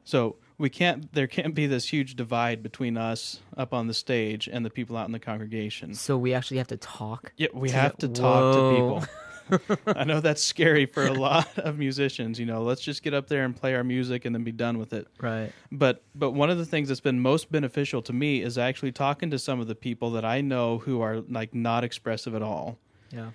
So 0.05 0.37
we 0.57 0.71
can't 0.71 1.13
there 1.13 1.27
can't 1.27 1.55
be 1.55 1.67
this 1.67 1.89
huge 1.89 2.15
divide 2.17 2.63
between 2.63 2.97
us 2.97 3.41
up 3.57 3.75
on 3.75 3.89
the 3.89 3.95
stage 3.95 4.49
and 4.51 4.65
the 4.65 4.71
people 4.71 4.97
out 4.97 5.07
in 5.07 5.13
the 5.13 5.19
congregation. 5.19 5.93
So 5.95 6.17
we 6.17 6.33
actually 6.33 6.59
have 6.59 6.69
to 6.69 6.77
talk. 6.77 7.33
Yeah, 7.37 7.49
we 7.53 7.69
To- 7.69 7.75
have 7.75 7.97
to 7.99 8.09
talk 8.09 8.55
to 8.55 8.71
people. 8.71 9.05
I 9.87 10.05
know 10.05 10.21
that's 10.21 10.43
scary 10.43 10.87
for 10.87 11.07
a 11.07 11.13
lot 11.13 11.59
of 11.59 11.79
musicians, 11.79 12.39
you 12.39 12.47
know, 12.47 12.63
let's 12.63 12.81
just 12.81 13.03
get 13.03 13.15
up 13.15 13.29
there 13.29 13.45
and 13.45 13.55
play 13.55 13.75
our 13.75 13.85
music 13.85 14.25
and 14.25 14.35
then 14.35 14.45
be 14.45 14.53
done 14.53 14.79
with 14.79 14.93
it. 14.93 15.07
Right. 15.21 15.53
But 15.71 16.03
but 16.15 16.33
one 16.33 16.51
of 16.51 16.59
the 16.59 16.67
things 16.67 16.89
that's 16.89 17.01
been 17.01 17.21
most 17.21 17.51
beneficial 17.51 18.03
to 18.03 18.13
me 18.13 18.43
is 18.43 18.59
actually 18.59 18.93
talking 18.93 19.31
to 19.31 19.39
some 19.39 19.61
of 19.61 19.67
the 19.67 19.75
people 19.75 20.11
that 20.13 20.25
I 20.25 20.41
know 20.41 20.79
who 20.79 21.01
are 21.01 21.21
like 21.21 21.55
not 21.55 21.85
expressive 21.85 22.35
at 22.35 22.43
all. 22.43 22.79
Yeah. 23.11 23.31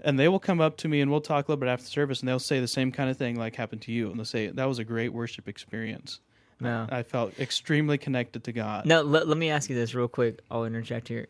And 0.00 0.18
they 0.18 0.28
will 0.28 0.38
come 0.38 0.60
up 0.60 0.76
to 0.78 0.88
me 0.88 1.00
and 1.00 1.10
we'll 1.10 1.20
talk 1.20 1.48
a 1.48 1.50
little 1.50 1.60
bit 1.60 1.68
after 1.68 1.84
the 1.84 1.90
service 1.90 2.20
and 2.20 2.28
they'll 2.28 2.38
say 2.38 2.60
the 2.60 2.68
same 2.68 2.92
kind 2.92 3.10
of 3.10 3.16
thing 3.16 3.36
like 3.36 3.56
happened 3.56 3.82
to 3.82 3.92
you 3.92 4.10
and 4.10 4.18
they'll 4.18 4.24
say 4.24 4.48
that 4.48 4.64
was 4.66 4.78
a 4.78 4.84
great 4.84 5.12
worship 5.12 5.48
experience. 5.48 6.20
Yeah. 6.60 6.86
I 6.90 7.02
felt 7.02 7.38
extremely 7.38 7.98
connected 7.98 8.44
to 8.44 8.52
God. 8.52 8.86
Now, 8.86 9.00
let, 9.02 9.26
let 9.28 9.36
me 9.36 9.50
ask 9.50 9.68
you 9.68 9.76
this 9.76 9.94
real 9.94 10.08
quick. 10.08 10.40
I'll 10.50 10.64
interject 10.64 11.08
here 11.08 11.26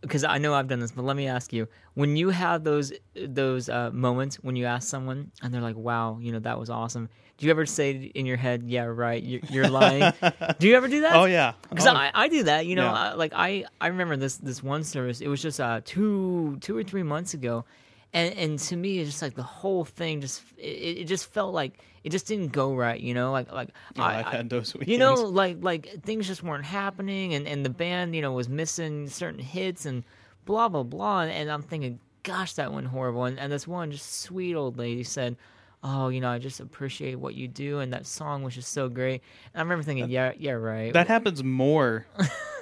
because 0.00 0.24
I 0.24 0.38
know 0.38 0.54
I've 0.54 0.68
done 0.68 0.80
this, 0.80 0.92
but 0.92 1.04
let 1.04 1.16
me 1.16 1.26
ask 1.26 1.52
you: 1.52 1.68
when 1.94 2.16
you 2.16 2.30
have 2.30 2.64
those 2.64 2.92
those 3.14 3.68
uh, 3.68 3.90
moments 3.92 4.36
when 4.36 4.56
you 4.56 4.64
ask 4.66 4.88
someone 4.88 5.30
and 5.42 5.52
they're 5.52 5.60
like, 5.60 5.76
"Wow, 5.76 6.18
you 6.20 6.32
know 6.32 6.38
that 6.40 6.58
was 6.58 6.70
awesome," 6.70 7.08
do 7.36 7.46
you 7.46 7.50
ever 7.50 7.66
say 7.66 7.92
in 8.14 8.26
your 8.26 8.36
head, 8.36 8.62
"Yeah, 8.66 8.84
right, 8.84 9.22
you're, 9.22 9.40
you're 9.50 9.68
lying"? 9.68 10.12
do 10.58 10.68
you 10.68 10.76
ever 10.76 10.88
do 10.88 11.00
that? 11.02 11.14
Oh 11.16 11.24
yeah. 11.24 11.54
Because 11.68 11.86
Oh, 11.86 11.94
I, 11.94 12.10
I 12.14 12.28
do 12.28 12.44
that, 12.44 12.66
you 12.66 12.76
know. 12.76 12.84
Yeah. 12.84 12.92
I, 12.92 13.14
like 13.14 13.32
I, 13.34 13.64
I 13.80 13.88
remember 13.88 14.16
this 14.16 14.36
this 14.36 14.62
one 14.62 14.84
service. 14.84 15.20
It 15.20 15.28
was 15.28 15.42
just 15.42 15.60
uh 15.60 15.80
two 15.84 16.58
two 16.60 16.76
or 16.76 16.82
three 16.84 17.02
months 17.02 17.34
ago, 17.34 17.64
and 18.12 18.34
and 18.34 18.58
to 18.58 18.76
me, 18.76 18.98
it's 18.98 19.10
just 19.10 19.22
like 19.22 19.34
the 19.34 19.42
whole 19.42 19.84
thing 19.84 20.20
just 20.20 20.42
it, 20.56 20.98
it 20.98 21.04
just 21.04 21.32
felt 21.32 21.52
like 21.54 21.78
it 22.08 22.12
just 22.12 22.26
didn't 22.26 22.48
go 22.48 22.74
right, 22.74 23.00
you 23.00 23.14
know. 23.14 23.30
Like 23.32 23.52
like 23.52 23.68
oh, 23.98 24.02
I, 24.02 24.20
I've 24.20 24.26
had 24.26 24.50
those 24.50 24.74
weekends. 24.74 24.90
you 24.90 24.98
know 24.98 25.14
like 25.14 25.58
like 25.60 26.02
things 26.02 26.26
just 26.26 26.42
weren't 26.42 26.64
happening 26.64 27.34
and 27.34 27.46
and 27.46 27.64
the 27.64 27.70
band 27.70 28.16
you 28.16 28.22
know 28.22 28.32
was 28.32 28.48
missing 28.48 29.08
certain 29.08 29.40
hits 29.40 29.84
and 29.86 30.04
blah 30.44 30.68
blah 30.68 30.82
blah 30.82 31.20
and 31.20 31.50
i'm 31.50 31.60
thinking 31.60 32.00
gosh, 32.28 32.52
that 32.54 32.72
went 32.72 32.88
horrible. 32.88 33.24
And, 33.24 33.38
and 33.38 33.50
this 33.50 33.66
one 33.66 33.90
just 33.90 34.20
sweet 34.20 34.54
old 34.54 34.76
lady 34.76 35.02
said, 35.02 35.36
oh, 35.82 36.08
you 36.08 36.20
know, 36.20 36.28
I 36.30 36.38
just 36.38 36.60
appreciate 36.60 37.16
what 37.16 37.34
you 37.34 37.48
do, 37.48 37.78
and 37.78 37.92
that 37.92 38.06
song 38.06 38.42
was 38.42 38.54
just 38.54 38.72
so 38.72 38.88
great. 38.88 39.22
And 39.54 39.60
I 39.60 39.62
remember 39.62 39.82
thinking, 39.84 40.10
yeah, 40.10 40.32
yeah, 40.36 40.52
right. 40.52 40.92
That 40.92 41.06
happens 41.06 41.44
more. 41.44 42.06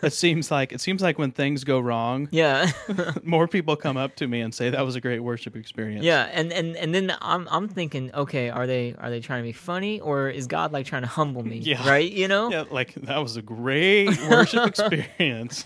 it 0.02 0.12
seems 0.12 0.50
like 0.50 0.72
it 0.72 0.80
seems 0.80 1.00
like 1.02 1.18
when 1.18 1.32
things 1.32 1.64
go 1.64 1.80
wrong, 1.80 2.28
yeah, 2.32 2.70
more 3.22 3.48
people 3.48 3.76
come 3.76 3.96
up 3.96 4.16
to 4.16 4.26
me 4.26 4.40
and 4.40 4.54
say 4.54 4.70
that 4.70 4.84
was 4.84 4.96
a 4.96 5.00
great 5.00 5.20
worship 5.20 5.56
experience. 5.56 6.04
yeah, 6.04 6.28
and 6.32 6.52
and 6.52 6.76
and 6.76 6.94
then 6.94 7.12
I'm 7.20 7.48
I'm 7.50 7.68
thinking, 7.68 8.12
okay, 8.14 8.50
are 8.50 8.66
they 8.66 8.94
are 8.98 9.10
they 9.10 9.20
trying 9.20 9.42
to 9.42 9.46
be 9.48 9.52
funny, 9.52 10.00
or 10.00 10.28
is 10.28 10.46
God 10.46 10.72
like 10.72 10.86
trying 10.86 11.02
to 11.02 11.08
humble 11.08 11.42
me? 11.42 11.56
Yeah. 11.66 11.88
right, 11.88 12.10
you 12.10 12.28
know. 12.28 12.50
Yeah, 12.50 12.64
like 12.70 12.94
that 12.94 13.18
was 13.18 13.36
a 13.36 13.42
great 13.42 14.08
worship 14.28 14.66
experience. 14.66 15.64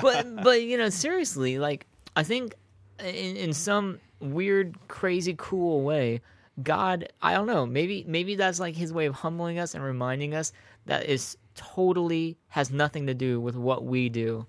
but 0.00 0.42
but 0.42 0.62
you 0.62 0.78
know 0.78 0.88
seriously 0.88 1.58
like 1.58 1.86
i 2.16 2.22
think 2.22 2.54
in 3.00 3.36
in 3.36 3.52
some 3.52 4.00
weird 4.20 4.74
crazy 4.88 5.34
cool 5.36 5.82
way 5.82 6.22
god 6.62 7.08
i 7.22 7.32
don't 7.32 7.46
know 7.46 7.64
maybe 7.64 8.04
maybe 8.06 8.34
that's 8.34 8.60
like 8.60 8.76
his 8.76 8.92
way 8.92 9.06
of 9.06 9.14
humbling 9.14 9.58
us 9.58 9.74
and 9.74 9.82
reminding 9.82 10.34
us 10.34 10.52
that 10.86 11.06
is 11.06 11.36
totally 11.54 12.36
has 12.48 12.70
nothing 12.70 13.06
to 13.06 13.14
do 13.14 13.40
with 13.40 13.56
what 13.56 13.84
we 13.84 14.08
do 14.08 14.46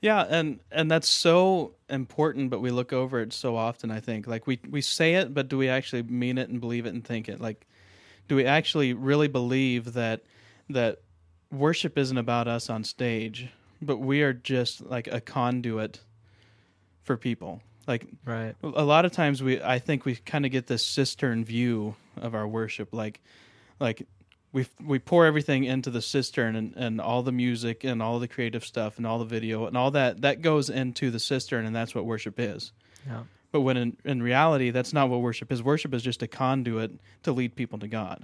Yeah, 0.00 0.24
and 0.28 0.60
and 0.72 0.90
that's 0.90 1.08
so 1.08 1.74
important, 1.90 2.48
but 2.48 2.60
we 2.60 2.70
look 2.70 2.92
over 2.92 3.20
it 3.20 3.32
so 3.34 3.54
often. 3.56 3.90
I 3.90 4.00
think 4.00 4.26
like 4.26 4.46
we 4.46 4.58
we 4.70 4.80
say 4.80 5.16
it, 5.16 5.34
but 5.34 5.48
do 5.48 5.58
we 5.58 5.68
actually 5.68 6.02
mean 6.04 6.38
it 6.38 6.48
and 6.48 6.58
believe 6.60 6.86
it 6.86 6.94
and 6.94 7.04
think 7.04 7.28
it? 7.28 7.38
Like, 7.40 7.66
do 8.26 8.36
we 8.36 8.46
actually 8.46 8.94
really 8.94 9.28
believe 9.28 9.92
that 9.92 10.22
that 10.70 11.00
worship 11.50 11.98
isn't 11.98 12.16
about 12.16 12.48
us 12.48 12.70
on 12.70 12.82
stage, 12.84 13.50
but 13.82 13.98
we 13.98 14.22
are 14.22 14.32
just 14.32 14.80
like 14.80 15.06
a 15.12 15.20
conduit 15.20 16.00
for 17.02 17.16
people? 17.18 17.60
Like 17.90 18.06
right 18.24 18.54
a 18.62 18.84
lot 18.84 19.04
of 19.04 19.10
times 19.10 19.42
we 19.42 19.60
I 19.60 19.80
think 19.80 20.04
we 20.04 20.14
kind 20.14 20.46
of 20.46 20.52
get 20.52 20.68
this 20.68 20.86
cistern 20.86 21.44
view 21.44 21.96
of 22.16 22.34
our 22.36 22.46
worship, 22.46 22.94
like 22.94 23.20
like 23.80 24.06
we 24.52 24.66
we 24.84 24.98
pour 25.00 25.26
everything 25.26 25.64
into 25.64 25.90
the 25.90 26.00
cistern 26.00 26.54
and, 26.54 26.74
and 26.76 27.00
all 27.00 27.22
the 27.24 27.32
music 27.32 27.82
and 27.82 28.00
all 28.00 28.20
the 28.20 28.28
creative 28.28 28.64
stuff 28.64 28.96
and 28.98 29.06
all 29.08 29.18
the 29.18 29.24
video 29.24 29.66
and 29.66 29.76
all 29.76 29.90
that 29.90 30.20
that 30.22 30.40
goes 30.40 30.70
into 30.70 31.10
the 31.10 31.18
cistern 31.18 31.66
and 31.66 31.74
that's 31.74 31.92
what 31.94 32.04
worship 32.06 32.38
is. 32.38 32.72
yeah 33.06 33.22
But 33.50 33.62
when 33.62 33.76
in, 33.76 33.96
in 34.04 34.22
reality 34.22 34.70
that's 34.70 34.92
not 34.92 35.08
what 35.10 35.20
worship 35.20 35.50
is. 35.50 35.60
Worship 35.60 35.92
is 35.92 36.02
just 36.04 36.22
a 36.22 36.28
conduit 36.28 36.92
to 37.24 37.32
lead 37.32 37.56
people 37.56 37.78
to 37.80 37.88
God. 37.88 38.22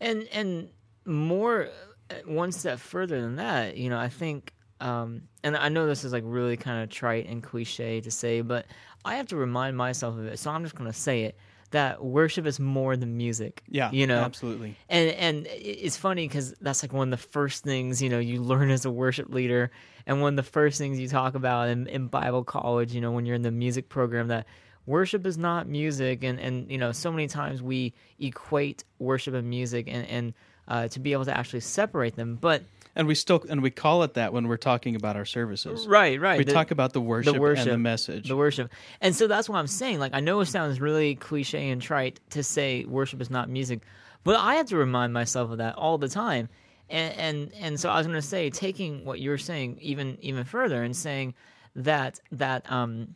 and 0.00 0.28
and 0.32 0.68
more 1.04 1.68
uh, 2.10 2.14
one 2.26 2.52
step 2.52 2.78
further 2.78 3.20
than 3.20 3.36
that 3.36 3.76
you 3.76 3.88
know 3.90 3.98
i 3.98 4.08
think 4.08 4.52
um 4.80 5.22
and 5.44 5.56
i 5.56 5.68
know 5.68 5.86
this 5.86 6.04
is 6.04 6.12
like 6.12 6.22
really 6.26 6.56
kind 6.56 6.82
of 6.82 6.88
trite 6.90 7.26
and 7.28 7.42
cliche 7.42 8.00
to 8.00 8.10
say 8.10 8.40
but 8.40 8.66
i 9.04 9.16
have 9.16 9.26
to 9.26 9.36
remind 9.36 9.76
myself 9.76 10.16
of 10.18 10.26
it 10.26 10.38
so 10.38 10.50
i'm 10.50 10.62
just 10.62 10.74
going 10.74 10.90
to 10.90 10.98
say 10.98 11.22
it 11.24 11.36
that 11.72 12.04
worship 12.04 12.46
is 12.46 12.58
more 12.58 12.96
than 12.96 13.16
music 13.16 13.62
Yeah, 13.68 13.92
you 13.92 14.06
know 14.06 14.20
absolutely. 14.22 14.76
and 14.88 15.10
and 15.10 15.46
it's 15.50 15.96
funny 15.96 16.26
because 16.26 16.52
that's 16.60 16.82
like 16.82 16.92
one 16.92 17.12
of 17.12 17.20
the 17.20 17.28
first 17.28 17.62
things 17.62 18.02
you 18.02 18.08
know 18.08 18.18
you 18.18 18.42
learn 18.42 18.70
as 18.70 18.84
a 18.84 18.90
worship 18.90 19.28
leader 19.32 19.70
and 20.06 20.20
one 20.20 20.32
of 20.32 20.36
the 20.44 20.50
first 20.50 20.78
things 20.78 20.98
you 20.98 21.06
talk 21.08 21.34
about 21.36 21.68
in, 21.68 21.86
in 21.86 22.08
bible 22.08 22.42
college 22.42 22.92
you 22.92 23.00
know 23.00 23.12
when 23.12 23.24
you're 23.24 23.36
in 23.36 23.42
the 23.42 23.50
music 23.52 23.88
program 23.88 24.28
that 24.28 24.46
worship 24.86 25.24
is 25.26 25.38
not 25.38 25.68
music 25.68 26.24
and 26.24 26.40
and 26.40 26.68
you 26.72 26.78
know 26.78 26.90
so 26.90 27.12
many 27.12 27.28
times 27.28 27.62
we 27.62 27.92
equate 28.18 28.82
worship 28.98 29.34
and 29.34 29.48
music 29.48 29.86
and 29.88 30.06
and 30.08 30.34
uh, 30.68 30.86
to 30.88 31.00
be 31.00 31.12
able 31.12 31.24
to 31.24 31.36
actually 31.36 31.60
separate 31.60 32.14
them 32.16 32.36
but 32.40 32.62
And 32.96 33.06
we 33.06 33.14
still 33.14 33.44
and 33.48 33.62
we 33.62 33.70
call 33.70 34.02
it 34.02 34.14
that 34.14 34.32
when 34.32 34.48
we're 34.48 34.56
talking 34.56 34.96
about 34.96 35.16
our 35.16 35.24
services. 35.24 35.86
right 35.86 36.20
right 36.20 36.38
We 36.38 36.44
the- 36.44 36.52
talk 36.52 36.70
about 36.70 36.92
the 36.92 37.00
worship, 37.00 37.34
the 37.34 37.40
worship, 37.40 37.66
and 37.66 37.72
the 37.74 37.78
message. 37.78 38.28
the 38.28 38.36
worship. 38.36 38.70
And 39.00 39.14
so 39.14 39.26
that's 39.26 39.48
what 39.48 39.58
I'm 39.58 39.66
saying. 39.66 40.00
Like 40.00 40.12
I 40.14 40.20
know 40.20 40.40
it 40.40 40.46
sounds 40.46 40.80
really 40.80 41.14
cliche 41.14 41.70
and 41.70 41.80
trite 41.80 42.20
to 42.30 42.42
say 42.42 42.84
worship 42.84 43.20
is 43.20 43.30
not 43.30 43.48
music, 43.48 43.82
but 44.24 44.36
I 44.36 44.56
have 44.56 44.66
to 44.66 44.76
remind 44.76 45.12
myself 45.12 45.50
of 45.50 45.58
that 45.58 45.76
all 45.76 45.98
the 45.98 46.08
time. 46.08 46.48
And 46.88 47.14
and, 47.16 47.52
and 47.60 47.80
so 47.80 47.88
I 47.88 47.98
was 47.98 48.06
going 48.08 48.20
to 48.20 48.26
say, 48.26 48.50
taking 48.50 49.04
what 49.04 49.20
you're 49.20 49.38
saying 49.38 49.78
even 49.80 50.18
even 50.20 50.44
further 50.44 50.82
and 50.82 50.94
saying 50.96 51.34
that 51.76 52.18
that 52.32 52.70
um 52.70 53.14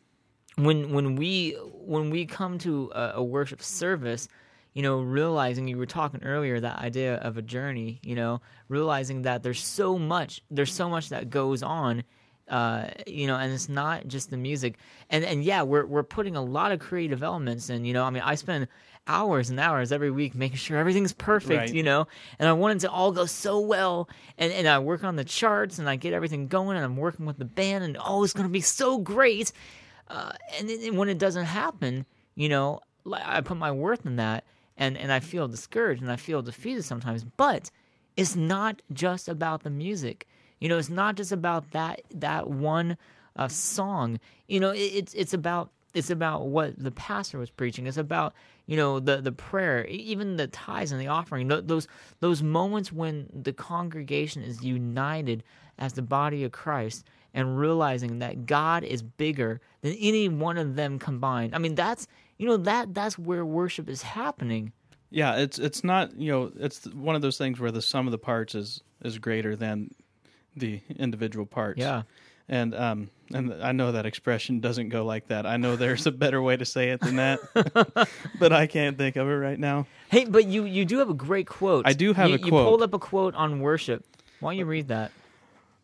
when 0.56 0.92
when 0.92 1.16
we 1.16 1.52
when 1.72 2.10
we 2.10 2.26
come 2.26 2.58
to 2.58 2.92
a, 2.94 3.12
a 3.16 3.24
worship 3.24 3.60
service 3.60 4.28
you 4.74 4.82
know 4.82 5.00
realizing 5.00 5.66
you 5.66 5.78
were 5.78 5.86
talking 5.86 6.22
earlier 6.22 6.60
that 6.60 6.78
idea 6.78 7.16
of 7.16 7.38
a 7.38 7.42
journey 7.42 8.00
you 8.02 8.14
know 8.14 8.40
realizing 8.68 9.22
that 9.22 9.42
there's 9.42 9.64
so 9.64 9.98
much 9.98 10.42
there's 10.50 10.72
so 10.72 10.88
much 10.88 11.08
that 11.08 11.30
goes 11.30 11.62
on 11.62 12.04
uh, 12.48 12.88
you 13.06 13.26
know, 13.26 13.36
and 13.36 13.52
it's 13.52 13.68
not 13.68 14.06
just 14.06 14.30
the 14.30 14.36
music, 14.36 14.76
and 15.08 15.24
and 15.24 15.42
yeah, 15.42 15.62
we're 15.62 15.86
we're 15.86 16.02
putting 16.02 16.36
a 16.36 16.42
lot 16.42 16.72
of 16.72 16.78
creative 16.78 17.22
elements 17.22 17.70
in. 17.70 17.84
You 17.84 17.94
know, 17.94 18.04
I 18.04 18.10
mean, 18.10 18.22
I 18.22 18.34
spend 18.34 18.68
hours 19.06 19.50
and 19.50 19.58
hours 19.58 19.92
every 19.92 20.10
week 20.10 20.34
making 20.34 20.56
sure 20.56 20.78
everything's 20.78 21.12
perfect. 21.12 21.58
Right. 21.58 21.74
You 21.74 21.82
know, 21.82 22.06
and 22.38 22.48
I 22.48 22.52
want 22.52 22.76
it 22.76 22.80
to 22.80 22.90
all 22.90 23.12
go 23.12 23.24
so 23.24 23.60
well, 23.60 24.10
and 24.36 24.52
and 24.52 24.68
I 24.68 24.78
work 24.78 25.04
on 25.04 25.16
the 25.16 25.24
charts 25.24 25.78
and 25.78 25.88
I 25.88 25.96
get 25.96 26.12
everything 26.12 26.48
going, 26.48 26.76
and 26.76 26.84
I'm 26.84 26.96
working 26.96 27.24
with 27.24 27.38
the 27.38 27.46
band, 27.46 27.82
and 27.82 27.96
oh, 28.04 28.24
it's 28.24 28.34
gonna 28.34 28.48
be 28.50 28.60
so 28.60 28.98
great. 28.98 29.52
Uh, 30.08 30.32
and 30.58 30.68
then 30.68 30.80
and 30.82 30.98
when 30.98 31.08
it 31.08 31.18
doesn't 31.18 31.46
happen, 31.46 32.04
you 32.34 32.50
know, 32.50 32.80
I 33.10 33.40
put 33.40 33.56
my 33.56 33.72
worth 33.72 34.04
in 34.04 34.16
that, 34.16 34.44
and 34.76 34.96
and 34.96 35.12
I 35.12 35.20
feel 35.20 35.48
discouraged 35.48 36.02
and 36.02 36.10
I 36.10 36.16
feel 36.16 36.42
defeated 36.42 36.84
sometimes. 36.84 37.24
But 37.24 37.70
it's 38.16 38.36
not 38.36 38.82
just 38.92 39.28
about 39.28 39.62
the 39.62 39.70
music. 39.70 40.26
You 40.60 40.68
know, 40.68 40.78
it's 40.78 40.90
not 40.90 41.16
just 41.16 41.32
about 41.32 41.70
that 41.72 42.02
that 42.14 42.48
one 42.48 42.96
uh, 43.36 43.48
song. 43.48 44.20
You 44.48 44.60
know, 44.60 44.70
it, 44.70 44.78
it's 44.78 45.14
it's 45.14 45.34
about 45.34 45.70
it's 45.94 46.10
about 46.10 46.48
what 46.48 46.78
the 46.78 46.90
pastor 46.90 47.38
was 47.38 47.50
preaching. 47.50 47.86
It's 47.86 47.96
about 47.96 48.34
you 48.66 48.76
know 48.76 49.00
the 49.00 49.20
the 49.20 49.32
prayer, 49.32 49.86
even 49.86 50.36
the 50.36 50.48
tithes 50.48 50.92
and 50.92 51.00
the 51.00 51.08
offering. 51.08 51.48
Those 51.48 51.88
those 52.20 52.42
moments 52.42 52.92
when 52.92 53.28
the 53.32 53.52
congregation 53.52 54.42
is 54.42 54.62
united 54.62 55.42
as 55.78 55.92
the 55.92 56.02
body 56.02 56.44
of 56.44 56.52
Christ 56.52 57.04
and 57.32 57.58
realizing 57.58 58.20
that 58.20 58.46
God 58.46 58.84
is 58.84 59.02
bigger 59.02 59.60
than 59.82 59.94
any 59.94 60.28
one 60.28 60.56
of 60.56 60.76
them 60.76 60.98
combined. 60.98 61.54
I 61.54 61.58
mean, 61.58 61.74
that's 61.74 62.06
you 62.38 62.46
know 62.46 62.56
that 62.58 62.94
that's 62.94 63.18
where 63.18 63.44
worship 63.44 63.88
is 63.88 64.02
happening. 64.02 64.72
Yeah, 65.10 65.36
it's 65.36 65.58
it's 65.58 65.84
not 65.84 66.16
you 66.16 66.32
know 66.32 66.52
it's 66.58 66.86
one 66.86 67.14
of 67.14 67.22
those 67.22 67.38
things 67.38 67.60
where 67.60 67.70
the 67.70 67.82
sum 67.82 68.06
of 68.06 68.10
the 68.12 68.18
parts 68.18 68.54
is 68.54 68.82
is 69.02 69.18
greater 69.18 69.54
than 69.56 69.90
the 70.56 70.80
individual 70.98 71.46
parts. 71.46 71.78
Yeah. 71.80 72.02
and 72.48 72.74
um 72.74 73.10
and 73.32 73.54
I 73.62 73.72
know 73.72 73.92
that 73.92 74.06
expression 74.06 74.60
doesn't 74.60 74.90
go 74.90 75.04
like 75.04 75.28
that. 75.28 75.46
I 75.46 75.56
know 75.56 75.76
there's 75.76 76.06
a 76.06 76.12
better 76.12 76.42
way 76.42 76.56
to 76.56 76.64
say 76.64 76.90
it 76.90 77.00
than 77.00 77.16
that, 77.16 77.38
but 78.38 78.52
I 78.52 78.66
can't 78.66 78.98
think 78.98 79.16
of 79.16 79.26
it 79.28 79.32
right 79.32 79.58
now. 79.58 79.86
Hey, 80.10 80.24
but 80.24 80.46
you 80.46 80.64
you 80.64 80.84
do 80.84 80.98
have 80.98 81.10
a 81.10 81.14
great 81.14 81.46
quote. 81.46 81.86
I 81.86 81.92
do 81.92 82.12
have 82.12 82.28
you, 82.28 82.36
a 82.36 82.38
You 82.38 82.50
pulled 82.50 82.82
up 82.82 82.92
a 82.94 82.98
quote 82.98 83.34
on 83.34 83.60
worship. 83.60 84.04
Why 84.40 84.52
don't 84.52 84.58
you 84.58 84.66
read 84.66 84.88
that? 84.88 85.10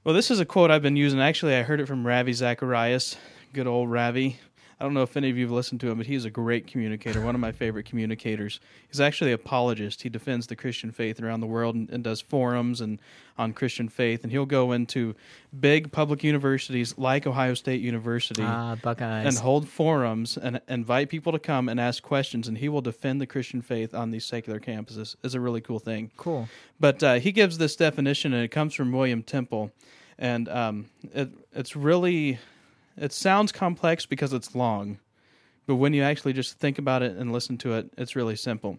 Well, 0.05 0.15
this 0.15 0.31
is 0.31 0.41
a 0.41 0.45
quote 0.45 0.71
I've 0.71 0.83
been 0.83 0.97
using. 0.97 1.21
Actually, 1.21 1.55
I 1.57 1.63
heard 1.63 1.81
it 1.81 1.87
from 1.87 2.07
Ravi 2.07 2.33
Zacharias. 2.33 3.17
Good 3.53 3.67
old 3.67 3.91
Ravi. 3.91 4.39
I 4.81 4.85
don't 4.85 4.95
know 4.95 5.03
if 5.03 5.15
any 5.15 5.29
of 5.29 5.37
you 5.37 5.45
have 5.45 5.53
listened 5.53 5.81
to 5.83 5.91
him, 5.91 5.99
but 5.99 6.07
he's 6.07 6.25
a 6.25 6.31
great 6.31 6.67
communicator, 6.67 7.21
one 7.21 7.35
of 7.35 7.41
my 7.41 7.53
favorite 7.53 7.85
communicators. 7.85 8.61
He's 8.89 8.99
actually 9.01 9.31
an 9.33 9.35
apologist. 9.35 10.01
He 10.01 10.09
defends 10.09 10.47
the 10.47 10.57
Christian 10.57 10.91
faith 10.91 11.21
around 11.21 11.41
the 11.41 11.47
world 11.47 11.75
and, 11.75 11.91
and 11.91 12.03
does 12.03 12.23
forums 12.23 12.81
and 12.81 12.99
on 13.37 13.53
Christian 13.53 13.91
faith. 13.91 14.23
And 14.23 14.33
he'll 14.33 14.47
go 14.47 14.73
into 14.73 15.15
big 15.61 15.93
public 15.93 16.25
universities 16.25 16.97
like 16.97 17.27
Ohio 17.27 17.53
State 17.53 17.83
University 17.83 18.43
Ah, 18.43 18.75
Buckeyes. 18.83 19.27
and 19.27 19.37
hold 19.45 19.69
forums 19.69 20.39
and 20.39 20.63
invite 20.67 21.11
people 21.11 21.33
to 21.33 21.39
come 21.39 21.69
and 21.69 21.79
ask 21.79 22.03
questions. 22.03 22.49
And 22.49 22.57
he 22.57 22.71
will 22.71 22.81
defend 22.81 23.21
the 23.21 23.27
Christian 23.27 23.61
faith 23.61 23.95
on 23.95 24.11
these 24.13 24.25
secular 24.25 24.59
campuses. 24.61 25.15
It's 25.23 25.35
a 25.35 25.41
really 25.41 25.61
cool 25.61 25.79
thing. 25.79 26.11
cool. 26.17 26.49
But 26.81 27.03
uh, 27.03 27.15
he 27.15 27.33
gives 27.33 27.59
this 27.59 27.77
definition, 27.77 28.33
and 28.33 28.43
it 28.43 28.49
comes 28.49 28.73
from 28.75 28.91
William 28.93 29.23
Temple, 29.23 29.71
and 30.19 30.49
um, 30.49 30.87
it, 31.15 31.29
it's 31.53 31.77
really 31.77 32.39
it 33.01 33.13
sounds 33.13 33.51
complex 33.51 34.07
because 34.07 34.33
it's 34.33 34.55
long, 34.55 34.99
but 35.67 35.77
when 35.77 35.95
you 35.95 36.03
actually 36.03 36.35
just 36.35 36.59
think 36.59 36.79
about 36.79 37.03
it 37.03 37.17
and 37.17 37.33
listen 37.33 37.57
to 37.59 37.73
it, 37.75 37.91
it's 37.97 38.15
really 38.15 38.37
simple. 38.37 38.79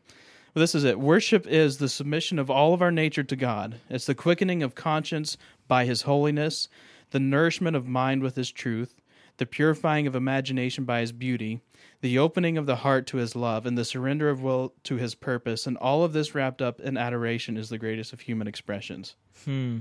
But 0.53 0.59
this 0.59 0.75
is 0.75 0.83
it. 0.83 0.99
Worship 0.99 1.47
is 1.47 1.77
the 1.77 1.89
submission 1.89 2.37
of 2.37 2.49
all 2.49 2.73
of 2.73 2.81
our 2.81 2.91
nature 2.91 3.23
to 3.23 3.35
God. 3.35 3.77
It's 3.89 4.05
the 4.05 4.15
quickening 4.15 4.61
of 4.63 4.75
conscience 4.75 5.37
by 5.67 5.85
His 5.85 6.03
holiness, 6.03 6.67
the 7.09 7.19
nourishment 7.19 7.75
of 7.75 7.87
mind 7.87 8.21
with 8.21 8.35
His 8.35 8.51
truth, 8.51 8.95
the 9.37 9.45
purifying 9.45 10.05
of 10.05 10.15
imagination 10.15 10.83
by 10.83 10.99
His 10.99 11.11
beauty, 11.11 11.61
the 12.01 12.19
opening 12.19 12.57
of 12.57 12.65
the 12.67 12.77
heart 12.77 13.07
to 13.07 13.17
His 13.17 13.35
love, 13.35 13.65
and 13.65 13.77
the 13.77 13.85
surrender 13.85 14.29
of 14.29 14.43
will 14.43 14.73
to 14.83 14.97
His 14.97 15.15
purpose. 15.15 15.65
And 15.65 15.77
all 15.77 16.03
of 16.03 16.13
this 16.13 16.35
wrapped 16.35 16.61
up 16.61 16.79
in 16.79 16.97
adoration 16.97 17.57
is 17.57 17.69
the 17.69 17.77
greatest 17.79 18.13
of 18.13 18.19
human 18.19 18.47
expressions. 18.47 19.15
Hmm. 19.45 19.79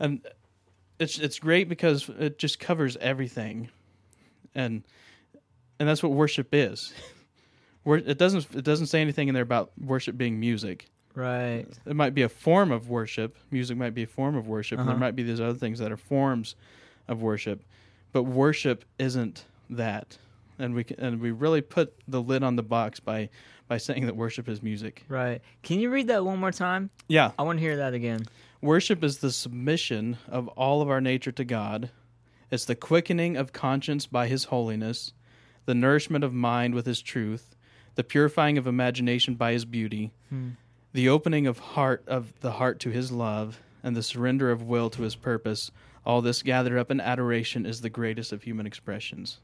And 0.00 0.26
it's 0.98 1.18
it's 1.18 1.38
great 1.38 1.68
because 1.68 2.08
it 2.18 2.38
just 2.38 2.58
covers 2.58 2.96
everything, 2.98 3.68
and 4.56 4.82
and 5.78 5.88
that's 5.88 6.02
what 6.02 6.10
worship 6.12 6.48
is. 6.52 6.92
It 7.88 8.18
doesn't 8.18 8.52
it 8.52 8.64
doesn't 8.64 8.86
say 8.86 9.00
anything 9.00 9.28
in 9.28 9.34
there 9.34 9.44
about 9.44 9.70
worship 9.80 10.16
being 10.18 10.40
music. 10.40 10.88
Right. 11.14 11.66
It 11.86 11.94
might 11.94 12.14
be 12.14 12.22
a 12.22 12.28
form 12.28 12.72
of 12.72 12.88
worship. 12.90 13.36
Music 13.52 13.76
might 13.76 13.94
be 13.94 14.02
a 14.02 14.06
form 14.08 14.34
of 14.34 14.48
worship, 14.48 14.80
and 14.80 14.88
Uh-huh. 14.88 14.98
there 14.98 15.06
might 15.06 15.14
be 15.14 15.22
these 15.22 15.40
other 15.40 15.54
things 15.56 15.78
that 15.78 15.92
are 15.92 15.96
forms 15.96 16.56
of 17.06 17.22
worship. 17.22 17.62
But 18.12 18.24
worship 18.24 18.84
isn't 18.98 19.44
that. 19.70 20.18
and 20.58 20.74
we 20.74 20.82
can, 20.82 20.98
and 20.98 21.20
we 21.20 21.30
really 21.30 21.60
put 21.60 21.94
the 22.08 22.20
lid 22.20 22.42
on 22.42 22.56
the 22.56 22.62
box 22.64 22.98
by 22.98 23.28
by 23.68 23.76
saying 23.78 24.06
that 24.06 24.16
worship 24.16 24.48
is 24.48 24.64
music. 24.64 25.04
Right. 25.08 25.40
Can 25.62 25.78
you 25.78 25.88
read 25.90 26.08
that 26.08 26.24
one 26.24 26.40
more 26.40 26.50
time? 26.50 26.90
Yeah, 27.06 27.30
I 27.38 27.42
want 27.44 27.58
to 27.58 27.64
hear 27.64 27.76
that 27.76 27.94
again. 27.94 28.22
worship 28.60 29.04
is 29.04 29.18
the 29.18 29.30
submission 29.30 30.16
of 30.28 30.48
all 30.48 30.82
of 30.82 30.90
our 30.90 31.00
nature 31.00 31.30
to 31.32 31.44
God. 31.44 31.90
It's 32.50 32.64
the 32.64 32.76
quickening 32.76 33.36
of 33.36 33.52
conscience 33.52 34.06
by 34.06 34.28
His 34.28 34.44
holiness, 34.44 35.12
the 35.64 35.74
nourishment 35.74 36.24
of 36.24 36.32
mind 36.32 36.74
with 36.74 36.86
His 36.86 37.02
truth, 37.02 37.56
the 37.96 38.04
purifying 38.04 38.56
of 38.56 38.66
imagination 38.66 39.34
by 39.34 39.52
His 39.52 39.64
beauty, 39.64 40.12
the 40.92 41.08
opening 41.08 41.46
of 41.46 41.58
heart 41.58 42.04
of 42.06 42.38
the 42.40 42.52
heart 42.52 42.78
to 42.80 42.90
His 42.90 43.10
love, 43.10 43.60
and 43.82 43.96
the 43.96 44.02
surrender 44.02 44.50
of 44.50 44.62
will 44.62 44.90
to 44.90 45.02
His 45.02 45.16
purpose. 45.16 45.70
All 46.04 46.22
this 46.22 46.42
gathered 46.42 46.78
up 46.78 46.90
in 46.90 47.00
adoration 47.00 47.66
is 47.66 47.80
the 47.80 47.90
greatest 47.90 48.32
of 48.32 48.42
human 48.42 48.66
expressions. 48.66 49.40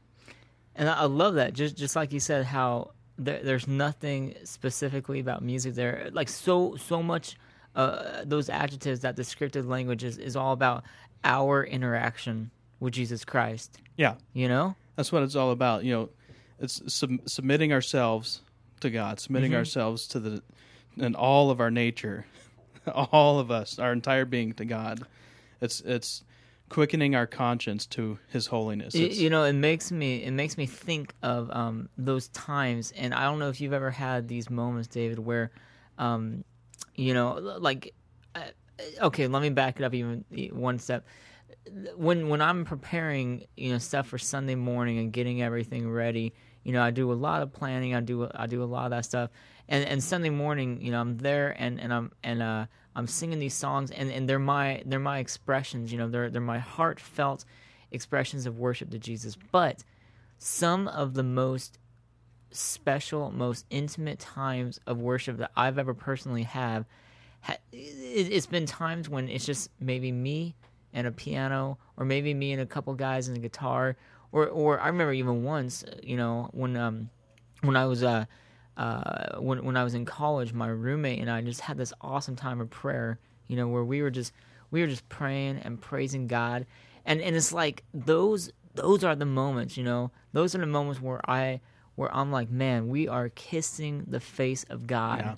And 0.75 0.89
I 0.89 1.01
I 1.01 1.05
love 1.05 1.35
that. 1.35 1.53
Just 1.53 1.75
just 1.75 1.95
like 1.95 2.13
you 2.13 2.21
said, 2.21 2.45
how 2.45 2.91
there, 3.17 3.43
there's 3.43 3.67
nothing 3.67 4.35
specifically 4.45 5.19
about 5.19 5.43
music 5.43 5.73
there. 5.75 6.09
Like 6.13 6.29
so 6.29 6.77
so 6.77 7.03
much. 7.03 7.35
Uh, 7.75 8.23
those 8.23 8.49
adjectives, 8.49 8.99
that 8.99 9.15
descriptive 9.15 9.67
language 9.67 10.03
is, 10.03 10.19
is 10.19 10.35
all 10.35 10.53
about 10.53 10.83
our 11.23 11.63
interaction 11.63 12.51
with 12.83 12.93
Jesus 12.93 13.23
Christ. 13.25 13.79
Yeah, 13.97 14.15
You 14.33 14.47
know? 14.47 14.75
That's 14.95 15.11
what 15.11 15.23
it's 15.23 15.35
all 15.35 15.51
about. 15.51 15.83
You 15.83 15.93
know, 15.93 16.09
it's 16.59 16.81
sub- 16.93 17.27
submitting 17.27 17.73
ourselves 17.73 18.41
to 18.81 18.89
God, 18.91 19.19
submitting 19.19 19.55
ourselves 19.55 20.07
to 20.09 20.19
the 20.19 20.43
and 20.99 21.15
all 21.15 21.49
of 21.49 21.59
our 21.59 21.71
nature, 21.71 22.25
all 22.93 23.39
of 23.39 23.49
us, 23.49 23.79
our 23.79 23.91
entire 23.91 24.25
being 24.25 24.53
to 24.53 24.65
God. 24.65 25.01
It's 25.61 25.81
it's 25.81 26.23
quickening 26.69 27.15
our 27.15 27.25
conscience 27.25 27.85
to 27.87 28.19
His 28.29 28.47
holiness. 28.47 28.93
It's- 28.93 29.17
you 29.17 29.29
know 29.31 29.43
it 29.43 29.53
makes 29.53 29.91
me 29.91 30.23
it 30.23 30.31
makes 30.31 30.57
me 30.57 30.65
think 30.67 31.13
of 31.23 31.49
um, 31.51 31.89
those 31.97 32.27
times 32.29 32.91
and 32.95 33.13
i 33.13 33.23
don't 33.23 33.39
know 33.39 33.49
if 33.49 33.61
you've 33.61 33.73
ever 33.73 33.91
had 33.91 34.27
these 34.27 34.49
moments 34.49 34.87
david 34.87 35.19
where 35.19 35.51
um, 35.99 36.43
you 36.95 37.13
know 37.13 37.33
like 37.59 37.93
uh, 38.35 38.41
okay 39.01 39.27
let 39.27 39.41
me 39.41 39.49
back 39.49 39.79
it 39.79 39.83
up 39.83 39.93
even 39.93 40.23
one 40.51 40.79
step 40.79 41.05
when 41.95 42.29
when 42.29 42.41
i'm 42.41 42.65
preparing 42.65 43.45
you 43.55 43.71
know 43.71 43.77
stuff 43.77 44.07
for 44.07 44.17
sunday 44.17 44.55
morning 44.55 44.97
and 44.97 45.13
getting 45.13 45.41
everything 45.41 45.89
ready 45.89 46.33
you 46.63 46.73
know 46.73 46.81
i 46.81 46.91
do 46.91 47.11
a 47.11 47.13
lot 47.13 47.41
of 47.41 47.53
planning. 47.53 47.95
I 47.95 48.01
do 48.01 48.29
i 48.35 48.47
do 48.47 48.63
a 48.63 48.65
lot 48.65 48.85
of 48.85 48.91
that 48.91 49.05
stuff. 49.05 49.29
And 49.69 49.85
and 49.85 50.03
sunday 50.03 50.29
morning 50.29 50.81
you 50.81 50.91
know 50.91 50.99
i'm 50.99 51.17
there 51.17 51.55
and 51.57 51.79
and 51.79 51.93
i'm 51.93 52.11
and 52.23 52.41
uh 52.41 52.65
i'm 52.95 53.07
singing 53.07 53.39
these 53.39 53.53
songs 53.53 53.91
and 53.91 54.11
and 54.11 54.27
they're 54.27 54.39
my 54.39 54.83
they're 54.85 54.99
my 54.99 55.19
expressions 55.19 55.91
you 55.91 55.97
know 55.97 56.09
they're 56.09 56.29
they're 56.29 56.41
my 56.41 56.59
heartfelt 56.59 57.45
expressions 57.91 58.45
of 58.45 58.57
worship 58.57 58.89
to 58.89 58.99
jesus. 58.99 59.37
But 59.51 59.83
some 60.37 60.87
of 60.89 61.13
the 61.13 61.23
most 61.23 61.77
special 62.51 63.31
most 63.31 63.65
intimate 63.69 64.19
times 64.19 64.79
of 64.85 64.99
worship 64.99 65.37
that 65.37 65.51
i've 65.57 65.79
ever 65.79 65.93
personally 65.93 66.43
have 66.43 66.85
ha- 67.41 67.57
it, 67.71 68.31
it's 68.31 68.45
been 68.45 68.65
times 68.65 69.09
when 69.09 69.27
it's 69.27 69.45
just 69.45 69.69
maybe 69.79 70.11
me 70.11 70.53
and 70.93 71.07
a 71.07 71.11
piano 71.11 71.77
or 71.97 72.05
maybe 72.05 72.33
me 72.33 72.51
and 72.51 72.61
a 72.61 72.65
couple 72.65 72.93
guys 72.93 73.27
and 73.27 73.37
a 73.37 73.39
guitar 73.39 73.95
or 74.31 74.47
or 74.47 74.79
i 74.79 74.87
remember 74.87 75.13
even 75.13 75.43
once 75.43 75.83
you 76.01 76.15
know 76.17 76.49
when 76.53 76.77
um 76.77 77.09
when 77.61 77.75
i 77.75 77.85
was 77.85 78.03
uh 78.03 78.25
uh, 78.77 79.39
when 79.39 79.63
when 79.63 79.77
I 79.77 79.83
was 79.83 79.93
in 79.93 80.05
college, 80.05 80.53
my 80.53 80.67
roommate 80.67 81.19
and 81.19 81.29
I 81.29 81.41
just 81.41 81.61
had 81.61 81.77
this 81.77 81.93
awesome 82.01 82.35
time 82.35 82.59
of 82.59 82.69
prayer. 82.69 83.19
You 83.47 83.55
know, 83.55 83.67
where 83.67 83.83
we 83.83 84.01
were 84.01 84.09
just 84.09 84.33
we 84.71 84.81
were 84.81 84.87
just 84.87 85.07
praying 85.09 85.59
and 85.59 85.79
praising 85.79 86.27
God, 86.27 86.65
and 87.05 87.21
and 87.21 87.35
it's 87.35 87.53
like 87.53 87.83
those 87.93 88.51
those 88.73 89.03
are 89.03 89.15
the 89.15 89.25
moments. 89.25 89.77
You 89.77 89.83
know, 89.83 90.11
those 90.31 90.55
are 90.55 90.59
the 90.59 90.65
moments 90.65 91.01
where 91.01 91.21
I 91.29 91.61
where 91.95 92.13
I'm 92.15 92.31
like, 92.31 92.49
man, 92.49 92.87
we 92.87 93.07
are 93.07 93.29
kissing 93.29 94.05
the 94.07 94.19
face 94.19 94.63
of 94.69 94.87
God. 94.87 95.19
Yeah. 95.19 95.35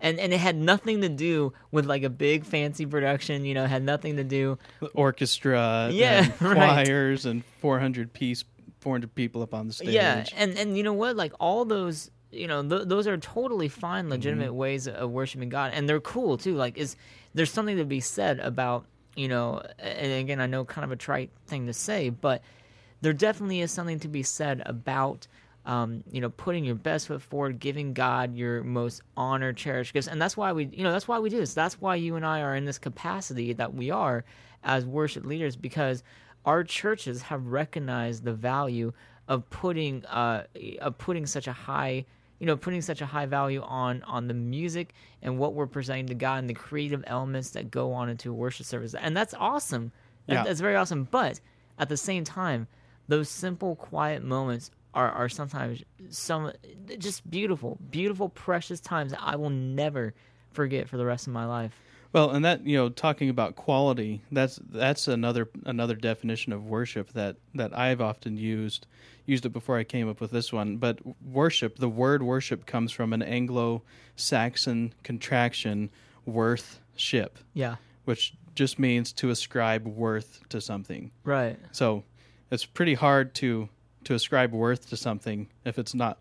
And, 0.00 0.18
and 0.18 0.32
it 0.32 0.40
had 0.40 0.56
nothing 0.56 1.02
to 1.02 1.08
do 1.08 1.52
with 1.70 1.86
like 1.86 2.02
a 2.02 2.10
big 2.10 2.44
fancy 2.44 2.86
production, 2.86 3.44
you 3.44 3.54
know, 3.54 3.66
had 3.66 3.82
nothing 3.82 4.16
to 4.16 4.24
do 4.24 4.58
the 4.80 4.88
orchestra, 4.88 5.90
Yeah, 5.92 6.24
and 6.24 6.42
right. 6.56 6.86
choirs, 6.86 7.26
and 7.26 7.44
four 7.60 7.78
hundred 7.78 8.12
piece, 8.12 8.44
four 8.80 8.94
hundred 8.94 9.14
people 9.14 9.42
up 9.42 9.52
on 9.52 9.66
the 9.66 9.72
stage. 9.72 9.88
Yeah, 9.88 10.24
and 10.36 10.56
and 10.56 10.76
you 10.76 10.82
know 10.82 10.94
what? 10.94 11.16
Like 11.16 11.32
all 11.38 11.64
those, 11.64 12.10
you 12.30 12.46
know, 12.46 12.66
th- 12.66 12.88
those 12.88 13.06
are 13.06 13.18
totally 13.18 13.68
fine, 13.68 14.04
mm-hmm. 14.04 14.12
legitimate 14.12 14.54
ways 14.54 14.88
of 14.88 15.10
worshiping 15.10 15.50
God, 15.50 15.72
and 15.74 15.88
they're 15.88 16.00
cool 16.00 16.38
too. 16.38 16.54
Like, 16.54 16.78
is 16.78 16.96
there's 17.34 17.52
something 17.52 17.76
to 17.76 17.84
be 17.84 18.00
said 18.00 18.40
about 18.40 18.86
you 19.16 19.28
know? 19.28 19.62
And 19.78 20.12
again, 20.12 20.40
I 20.40 20.46
know 20.46 20.64
kind 20.64 20.84
of 20.84 20.92
a 20.92 20.96
trite 20.96 21.30
thing 21.46 21.66
to 21.66 21.72
say, 21.72 22.10
but 22.10 22.42
there 23.00 23.12
definitely 23.12 23.60
is 23.60 23.70
something 23.70 23.98
to 24.00 24.08
be 24.08 24.22
said 24.22 24.62
about. 24.66 25.26
Um, 25.66 26.02
you 26.10 26.22
know, 26.22 26.30
putting 26.30 26.64
your 26.64 26.74
best 26.74 27.08
foot 27.08 27.20
forward, 27.20 27.58
giving 27.60 27.92
God 27.92 28.34
your 28.34 28.64
most 28.64 29.02
honored, 29.16 29.58
cherished 29.58 29.92
gifts, 29.92 30.08
and 30.08 30.20
that's 30.20 30.34
why 30.36 30.52
we, 30.52 30.64
you 30.72 30.82
know, 30.82 30.90
that's 30.90 31.06
why 31.06 31.18
we 31.18 31.28
do 31.28 31.36
this. 31.38 31.52
That's 31.52 31.78
why 31.80 31.96
you 31.96 32.16
and 32.16 32.24
I 32.24 32.40
are 32.40 32.56
in 32.56 32.64
this 32.64 32.78
capacity 32.78 33.52
that 33.52 33.74
we 33.74 33.90
are 33.90 34.24
as 34.64 34.86
worship 34.86 35.24
leaders, 35.26 35.56
because 35.56 36.02
our 36.46 36.64
churches 36.64 37.20
have 37.22 37.46
recognized 37.46 38.24
the 38.24 38.32
value 38.32 38.92
of 39.28 39.48
putting 39.50 40.04
uh, 40.06 40.44
of 40.80 40.96
putting 40.96 41.26
such 41.26 41.46
a 41.46 41.52
high 41.52 42.06
you 42.38 42.46
know 42.46 42.56
putting 42.56 42.80
such 42.80 43.02
a 43.02 43.06
high 43.06 43.26
value 43.26 43.60
on 43.60 44.02
on 44.04 44.26
the 44.28 44.34
music 44.34 44.94
and 45.20 45.38
what 45.38 45.52
we're 45.52 45.66
presenting 45.66 46.06
to 46.06 46.14
God 46.14 46.38
and 46.38 46.48
the 46.48 46.54
creative 46.54 47.04
elements 47.06 47.50
that 47.50 47.70
go 47.70 47.92
on 47.92 48.08
into 48.08 48.30
a 48.30 48.34
worship 48.34 48.64
service 48.64 48.94
and 48.94 49.14
that's 49.14 49.34
awesome 49.34 49.92
Yeah. 50.26 50.42
that's 50.44 50.60
very 50.60 50.74
awesome 50.74 51.06
but 51.10 51.38
at 51.78 51.90
the 51.90 51.98
same 51.98 52.24
time 52.24 52.66
those 53.08 53.28
simple 53.28 53.76
quiet 53.76 54.24
moments 54.24 54.70
are, 54.94 55.10
are 55.10 55.28
sometimes 55.28 55.82
some 56.08 56.52
just 56.98 57.28
beautiful 57.30 57.78
beautiful 57.90 58.28
precious 58.28 58.80
times 58.80 59.12
that 59.12 59.22
I 59.22 59.36
will 59.36 59.50
never 59.50 60.14
forget 60.52 60.88
for 60.88 60.96
the 60.96 61.04
rest 61.04 61.26
of 61.26 61.32
my 61.32 61.46
life 61.46 61.72
Well, 62.12 62.30
and 62.30 62.44
that 62.44 62.66
you 62.66 62.76
know, 62.76 62.88
talking 62.88 63.28
about 63.28 63.54
quality, 63.54 64.22
that's 64.32 64.58
that's 64.68 65.06
another 65.06 65.48
another 65.64 65.94
definition 65.94 66.52
of 66.52 66.66
worship 66.66 67.12
that 67.12 67.36
that 67.54 67.76
I've 67.76 68.00
often 68.00 68.36
used 68.36 68.86
used 69.26 69.46
it 69.46 69.50
before 69.50 69.78
I 69.78 69.84
came 69.84 70.08
up 70.08 70.20
with 70.20 70.32
this 70.32 70.52
one. 70.52 70.78
But 70.78 70.98
worship, 71.24 71.78
the 71.78 71.88
word 71.88 72.22
worship 72.22 72.66
comes 72.66 72.90
from 72.90 73.12
an 73.12 73.22
Anglo-Saxon 73.22 74.92
contraction, 75.04 75.90
worth 76.26 76.80
ship, 76.96 77.38
yeah 77.54 77.76
which 78.06 78.34
just 78.56 78.78
means 78.80 79.12
to 79.12 79.30
ascribe 79.30 79.86
worth 79.86 80.40
to 80.48 80.60
something. 80.60 81.12
right 81.22 81.56
So 81.70 82.02
it's 82.50 82.64
pretty 82.64 82.94
hard 82.94 83.34
to 83.36 83.68
to 84.04 84.14
ascribe 84.14 84.52
worth 84.52 84.88
to 84.90 84.96
something 84.96 85.48
if 85.64 85.78
it's 85.78 85.94
not 85.94 86.18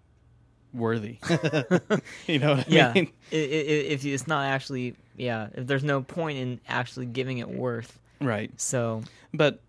worthy. 0.74 1.18
you 2.28 2.40
know 2.40 2.56
what 2.56 2.60
I 2.60 2.66
yeah 2.68 2.94
mean? 2.94 3.12
If 3.32 4.06
it's 4.06 4.28
not 4.28 4.46
actually 4.46 4.96
yeah 5.18 5.48
if 5.56 5.66
there's 5.68 5.84
no 5.84 6.02
point 6.02 6.38
in 6.38 6.60
actually 6.68 7.06
giving 7.08 7.40
it 7.40 7.50
worth 7.50 7.98
Right. 8.22 8.52
so 8.60 9.04
but 9.34 9.62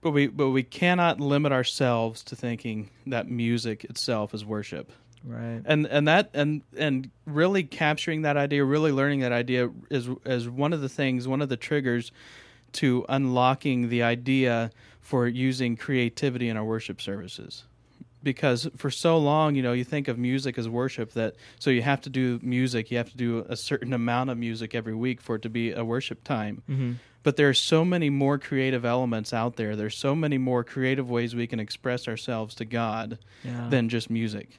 but 0.00 0.10
we 0.12 0.26
but 0.28 0.50
we 0.50 0.62
cannot 0.62 1.20
limit 1.20 1.52
ourselves 1.52 2.22
to 2.24 2.36
thinking 2.36 2.90
that 3.06 3.28
music 3.30 3.84
itself 3.84 4.32
is 4.34 4.44
worship 4.44 4.90
right 5.24 5.60
and 5.64 5.86
and 5.86 6.08
that 6.08 6.30
and 6.34 6.62
and 6.76 7.10
really 7.26 7.62
capturing 7.64 8.22
that 8.22 8.36
idea 8.36 8.64
really 8.64 8.92
learning 8.92 9.20
that 9.20 9.32
idea 9.32 9.70
is 9.90 10.08
is 10.24 10.48
one 10.48 10.72
of 10.72 10.80
the 10.80 10.88
things 10.88 11.26
one 11.28 11.42
of 11.42 11.48
the 11.48 11.56
triggers 11.56 12.12
to 12.72 13.04
unlocking 13.08 13.88
the 13.88 14.02
idea 14.02 14.70
for 15.00 15.26
using 15.26 15.76
creativity 15.76 16.48
in 16.48 16.56
our 16.56 16.64
worship 16.64 17.00
services. 17.00 17.64
Because 18.22 18.68
for 18.76 18.90
so 18.90 19.16
long 19.16 19.54
you 19.54 19.62
know 19.62 19.72
you 19.72 19.84
think 19.84 20.08
of 20.08 20.18
music 20.18 20.58
as 20.58 20.68
worship 20.68 21.12
that 21.12 21.36
so 21.58 21.70
you 21.70 21.82
have 21.82 22.00
to 22.00 22.10
do 22.10 22.40
music 22.42 22.90
you 22.90 22.96
have 22.96 23.10
to 23.10 23.16
do 23.16 23.46
a 23.48 23.56
certain 23.56 23.92
amount 23.92 24.28
of 24.28 24.36
music 24.36 24.74
every 24.74 24.94
week 24.94 25.20
for 25.20 25.36
it 25.36 25.42
to 25.42 25.48
be 25.48 25.70
a 25.72 25.84
worship 25.84 26.24
time. 26.24 26.62
Mm-hmm. 26.68 26.92
but 27.22 27.36
there 27.36 27.48
are 27.48 27.54
so 27.54 27.84
many 27.84 28.10
more 28.10 28.38
creative 28.38 28.84
elements 28.84 29.32
out 29.32 29.56
there. 29.56 29.76
There's 29.76 29.96
so 29.96 30.14
many 30.14 30.36
more 30.36 30.64
creative 30.64 31.08
ways 31.08 31.34
we 31.34 31.46
can 31.46 31.60
express 31.60 32.08
ourselves 32.08 32.54
to 32.56 32.64
god 32.64 33.18
yeah. 33.44 33.68
than 33.70 33.88
just 33.88 34.10
music. 34.10 34.58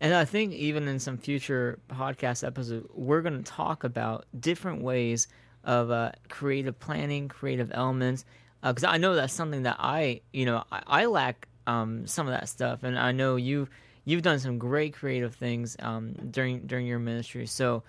And 0.00 0.14
I 0.14 0.24
think 0.24 0.52
even 0.52 0.88
in 0.88 0.98
some 0.98 1.16
future 1.16 1.78
podcast 1.88 2.46
episodes, 2.46 2.86
we're 2.92 3.22
going 3.22 3.42
to 3.42 3.50
talk 3.50 3.82
about 3.84 4.26
different 4.38 4.82
ways 4.82 5.26
of 5.66 5.90
uh, 5.90 6.12
creative 6.30 6.78
planning, 6.78 7.28
creative 7.28 7.70
elements. 7.74 8.24
Because 8.62 8.84
I 8.84 8.96
know 8.96 9.14
that's 9.14 9.34
something 9.34 9.64
that 9.64 9.76
I, 9.78 10.22
you 10.32 10.46
know, 10.46 10.64
I, 10.72 10.82
I 10.86 11.06
lack 11.06 11.46
um, 11.66 12.06
some 12.06 12.26
of 12.26 12.32
that 12.32 12.48
stuff, 12.48 12.82
and 12.84 12.98
I 12.98 13.12
know 13.12 13.36
you 13.36 13.68
you've 14.04 14.22
done 14.22 14.38
some 14.38 14.58
great 14.58 14.94
creative 14.94 15.34
things 15.34 15.76
um, 15.80 16.14
during 16.30 16.66
during 16.66 16.86
your 16.86 16.98
ministry. 16.98 17.46
So 17.46 17.82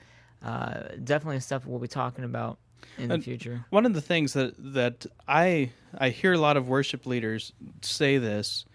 uh, 0.44 0.80
definitely 1.04 1.40
stuff 1.40 1.66
we'll 1.66 1.80
be 1.80 1.88
talking 1.88 2.26
about 2.26 2.58
in 2.98 3.10
the 3.10 3.20
future. 3.20 3.66
one 3.70 3.86
of 3.86 3.94
the 3.94 4.02
things 4.02 4.34
that 4.34 4.54
that 4.74 5.06
I 5.28 5.72
I 5.98 6.10
hear 6.10 6.34
a 6.34 6.38
lot 6.38 6.58
of 6.58 6.68
worship 6.68 7.06
leaders 7.06 7.54
say 7.82 8.18
this 8.18 8.66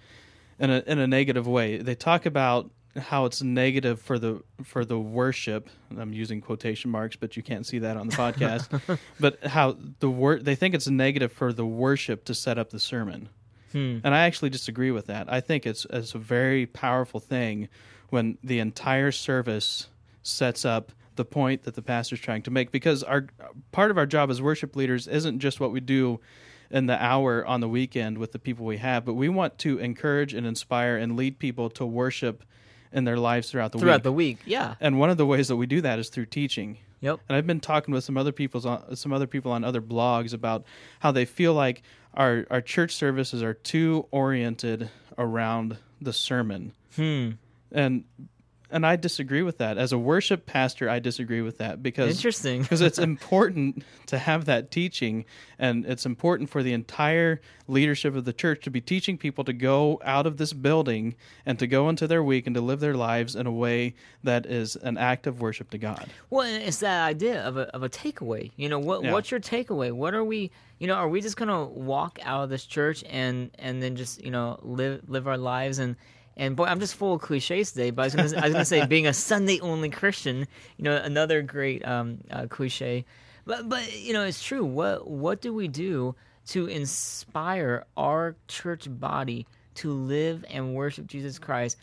in 0.59 0.71
a 0.71 0.83
in 0.87 0.99
a 0.99 1.07
negative 1.07 1.47
way. 1.47 1.77
They 1.77 1.95
talk 1.95 2.27
about 2.27 2.71
how 2.97 3.25
it's 3.25 3.43
negative 3.43 4.01
for 4.01 4.19
the 4.19 4.43
for 4.63 4.85
the 4.85 4.99
worship. 4.99 5.69
I'm 5.97 6.13
using 6.13 6.41
quotation 6.41 6.91
marks, 6.91 7.17
but 7.17 7.37
you 7.37 7.43
can't 7.43 7.67
see 7.67 7.79
that 7.81 7.97
on 7.97 8.09
the 8.09 8.17
podcast. 8.17 8.99
but 9.21 9.45
how 9.45 9.77
the 10.01 10.11
wor- 10.11 10.39
they 10.39 10.55
think 10.55 10.75
it's 10.75 10.89
negative 10.89 11.33
for 11.33 11.53
the 11.53 11.67
worship 11.67 12.25
to 12.25 12.35
set 12.35 12.59
up 12.59 12.71
the 12.71 12.81
sermon. 12.81 13.29
Hmm. 13.73 13.99
And 14.05 14.15
I 14.15 14.21
actually 14.25 14.51
disagree 14.51 14.91
with 14.91 15.07
that. 15.07 15.33
I 15.33 15.41
think 15.41 15.67
it's 15.67 15.87
it's 15.91 16.15
a 16.15 16.19
very 16.19 16.67
powerful 16.67 17.21
thing 17.21 17.69
when 18.11 18.37
the 18.45 18.59
entire 18.59 19.11
service 19.11 19.89
sets 20.23 20.65
up 20.65 20.93
the 21.17 21.25
point 21.25 21.65
that 21.65 21.75
the 21.75 21.83
pastor's 21.83 22.21
trying 22.21 22.43
to 22.43 22.51
make 22.51 22.71
because 22.71 23.03
our 23.03 23.27
part 23.71 23.91
of 23.91 23.99
our 23.99 24.07
job 24.07 24.31
as 24.31 24.41
worship 24.41 24.77
leaders 24.77 25.07
isn't 25.09 25.41
just 25.41 25.61
what 25.61 25.73
we 25.73 25.81
do 25.81 26.21
in 26.71 26.87
the 26.87 27.03
hour 27.03 27.45
on 27.47 27.61
the 27.61 27.69
weekend 27.69 28.17
with 28.17 28.33
the 28.33 28.39
people 28.39 28.65
we 28.65 28.79
have, 28.79 29.05
but 29.05 29.13
we 29.13 29.29
want 29.29 29.59
to 29.59 29.79
encourage 29.79 30.33
and 30.33 30.47
inspire 30.47 30.97
and 30.97 31.17
lead 31.17 31.39
people 31.39 31.69
to 31.69 31.85
worship 31.85 32.45
in 32.93 33.05
their 33.05 33.17
lives 33.17 33.51
throughout 33.51 33.73
the 33.73 33.79
Throughout 33.79 33.97
week. 33.97 34.03
the 34.03 34.13
week, 34.13 34.39
yeah. 34.47 34.75
and 34.81 34.99
one 34.99 35.11
of 35.11 35.17
the 35.17 35.27
ways 35.27 35.49
that 35.49 35.57
we 35.57 35.67
do 35.67 35.81
that 35.81 35.99
is 35.99 36.09
through 36.09 36.27
teaching. 36.27 36.79
Yep. 37.01 37.21
And 37.29 37.37
I've 37.37 37.47
been 37.47 37.61
talking 37.61 37.93
with 37.93 38.05
some 38.05 38.17
other 38.17 38.31
people's 38.33 38.65
on, 38.65 38.95
some 38.97 39.13
other 39.13 39.27
people 39.27 39.51
on 39.51 39.65
other 39.65 39.83
blogs 39.83 40.33
about 40.33 40.65
how 41.01 41.11
they 41.11 41.25
feel 41.25 41.53
like 41.55 41.83
our 42.15 42.47
our 42.51 42.61
church 42.61 42.95
services 42.95 43.43
are 43.43 43.55
too 43.55 44.07
oriented 44.13 44.89
around 45.19 45.79
the 46.01 46.13
sermon. 46.13 46.73
Hmm. 46.95 47.31
And 47.73 48.05
and 48.73 48.85
I 48.87 48.97
disagree 48.97 49.43
with 49.43 49.59
that. 49.59 49.79
As 49.79 49.93
a 49.93 49.99
worship 49.99 50.47
pastor, 50.47 50.89
I 50.91 50.99
disagree 50.99 51.43
with 51.43 51.59
that 51.59 51.83
because 51.83 52.17
Interesting. 52.17 52.63
because 52.63 52.81
it's 52.81 52.99
important 52.99 53.85
to 54.07 54.19
have 54.19 54.47
that 54.47 54.71
teaching 54.71 55.25
and 55.59 55.85
it's 55.87 56.07
important 56.07 56.51
for 56.51 56.63
the 56.63 56.73
entire 56.73 57.41
leadership 57.69 58.17
of 58.17 58.25
the 58.25 58.33
church 58.33 58.63
to 58.65 58.71
be 58.71 58.81
teaching 58.81 59.17
people 59.17 59.45
to 59.45 59.53
go 59.53 60.01
out 60.05 60.27
of 60.27 60.37
this 60.37 60.53
building 60.53 61.15
and 61.47 61.59
to 61.59 61.67
go 61.67 61.89
into 61.89 62.07
their 62.07 62.23
week 62.23 62.47
and 62.47 62.55
to 62.57 62.61
live 62.61 62.81
their 62.81 62.95
lives 62.95 63.37
in 63.37 63.47
a 63.47 63.53
way 63.53 63.95
that 64.25 64.47
is 64.47 64.75
an 64.77 64.99
act 64.99 65.27
of 65.27 65.41
worship 65.41 65.71
to 65.71 65.79
God. 65.79 66.07
Well, 66.31 66.47
it's 66.47 66.79
that 66.81 67.07
idea 67.07 67.43
of 67.47 67.57
a 67.57 67.63
of 67.75 67.83
a 67.83 67.89
takeaway. 67.89 68.51
You 68.57 68.69
know, 68.69 68.79
what 68.79 69.05
Yeah. 69.05 69.13
what's 69.13 69.31
your 69.31 69.41
takeaway? 69.41 69.93
What 69.93 70.15
are 70.15 70.25
we? 70.25 70.51
You 70.79 70.89
know, 70.89 70.95
are 70.95 71.09
we 71.09 71.21
just 71.21 71.37
gonna 71.37 71.65
walk 71.65 72.19
out 72.25 72.43
of 72.43 72.51
this 72.51 72.65
church 72.65 73.05
and 73.09 73.51
and 73.59 73.83
then 73.83 73.97
just 73.97 74.23
you 74.25 74.31
know 74.31 74.59
live 74.63 75.03
live 75.07 75.29
our 75.29 75.39
lives 75.39 75.79
and 75.79 75.97
and 76.37 76.57
boy, 76.57 76.65
I'm 76.65 76.81
just 76.81 76.95
full 76.95 77.15
of 77.15 77.21
cliches 77.21 77.73
today. 77.73 77.91
But 77.91 78.03
I 78.03 78.05
was 78.07 78.15
gonna 78.15 78.41
I 78.43 78.45
was 78.47 78.53
gonna 78.53 78.65
say 78.65 78.87
being 78.87 79.07
a 79.07 79.13
Sunday 79.13 79.61
only 79.61 79.91
Christian. 79.91 80.47
You 80.77 80.85
know, 80.85 80.97
another 80.97 81.43
great 81.43 81.87
um, 81.87 82.19
uh, 82.31 82.47
cliche. 82.49 83.05
But 83.45 83.69
but 83.69 83.99
you 83.99 84.13
know, 84.13 84.25
it's 84.25 84.43
true. 84.43 84.65
What 84.65 85.09
what 85.09 85.41
do 85.41 85.53
we 85.53 85.69
do 85.69 86.15
to 86.49 86.67
inspire 86.67 87.85
our 87.97 88.37
church 88.49 88.87
body 88.89 89.47
to 89.77 89.93
live 89.93 90.45
and 90.51 90.75
worship 90.75 91.07
Jesus 91.07 91.39
Christ 91.39 91.77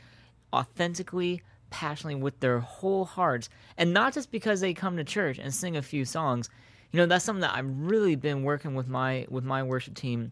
authentically, 0.53 1.41
passionately 1.69 2.21
with 2.21 2.39
their 2.39 2.59
whole 2.59 3.05
hearts, 3.05 3.49
and 3.77 3.93
not 3.93 4.13
just 4.13 4.31
because 4.31 4.61
they 4.61 4.73
come 4.73 4.97
to 4.97 5.03
church 5.03 5.37
and 5.39 5.53
sing 5.53 5.77
a 5.77 5.81
few 5.81 6.05
songs. 6.05 6.49
You 6.91 6.97
know, 6.97 7.05
that's 7.05 7.23
something 7.23 7.41
that 7.41 7.53
I've 7.55 7.69
really 7.69 8.15
been 8.15 8.43
working 8.43 8.73
with 8.73 8.87
my 8.87 9.25
with 9.29 9.43
my 9.43 9.63
worship 9.63 9.93
team 9.95 10.31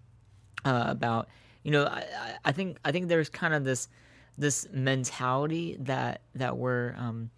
uh, 0.65 0.85
about. 0.87 1.27
You 1.63 1.71
know, 1.71 1.85
I, 1.85 2.03
I- 2.45 2.51
think 2.51 2.77
I 2.83 2.91
think 2.91 3.07
there's 3.09 3.29
kind 3.29 3.53
of 3.53 3.63
this 3.63 3.87
this 4.37 4.67
mentality 4.71 5.77
that 5.79 6.21
that 6.35 6.57
we're 6.57 6.93
um, 6.97 7.29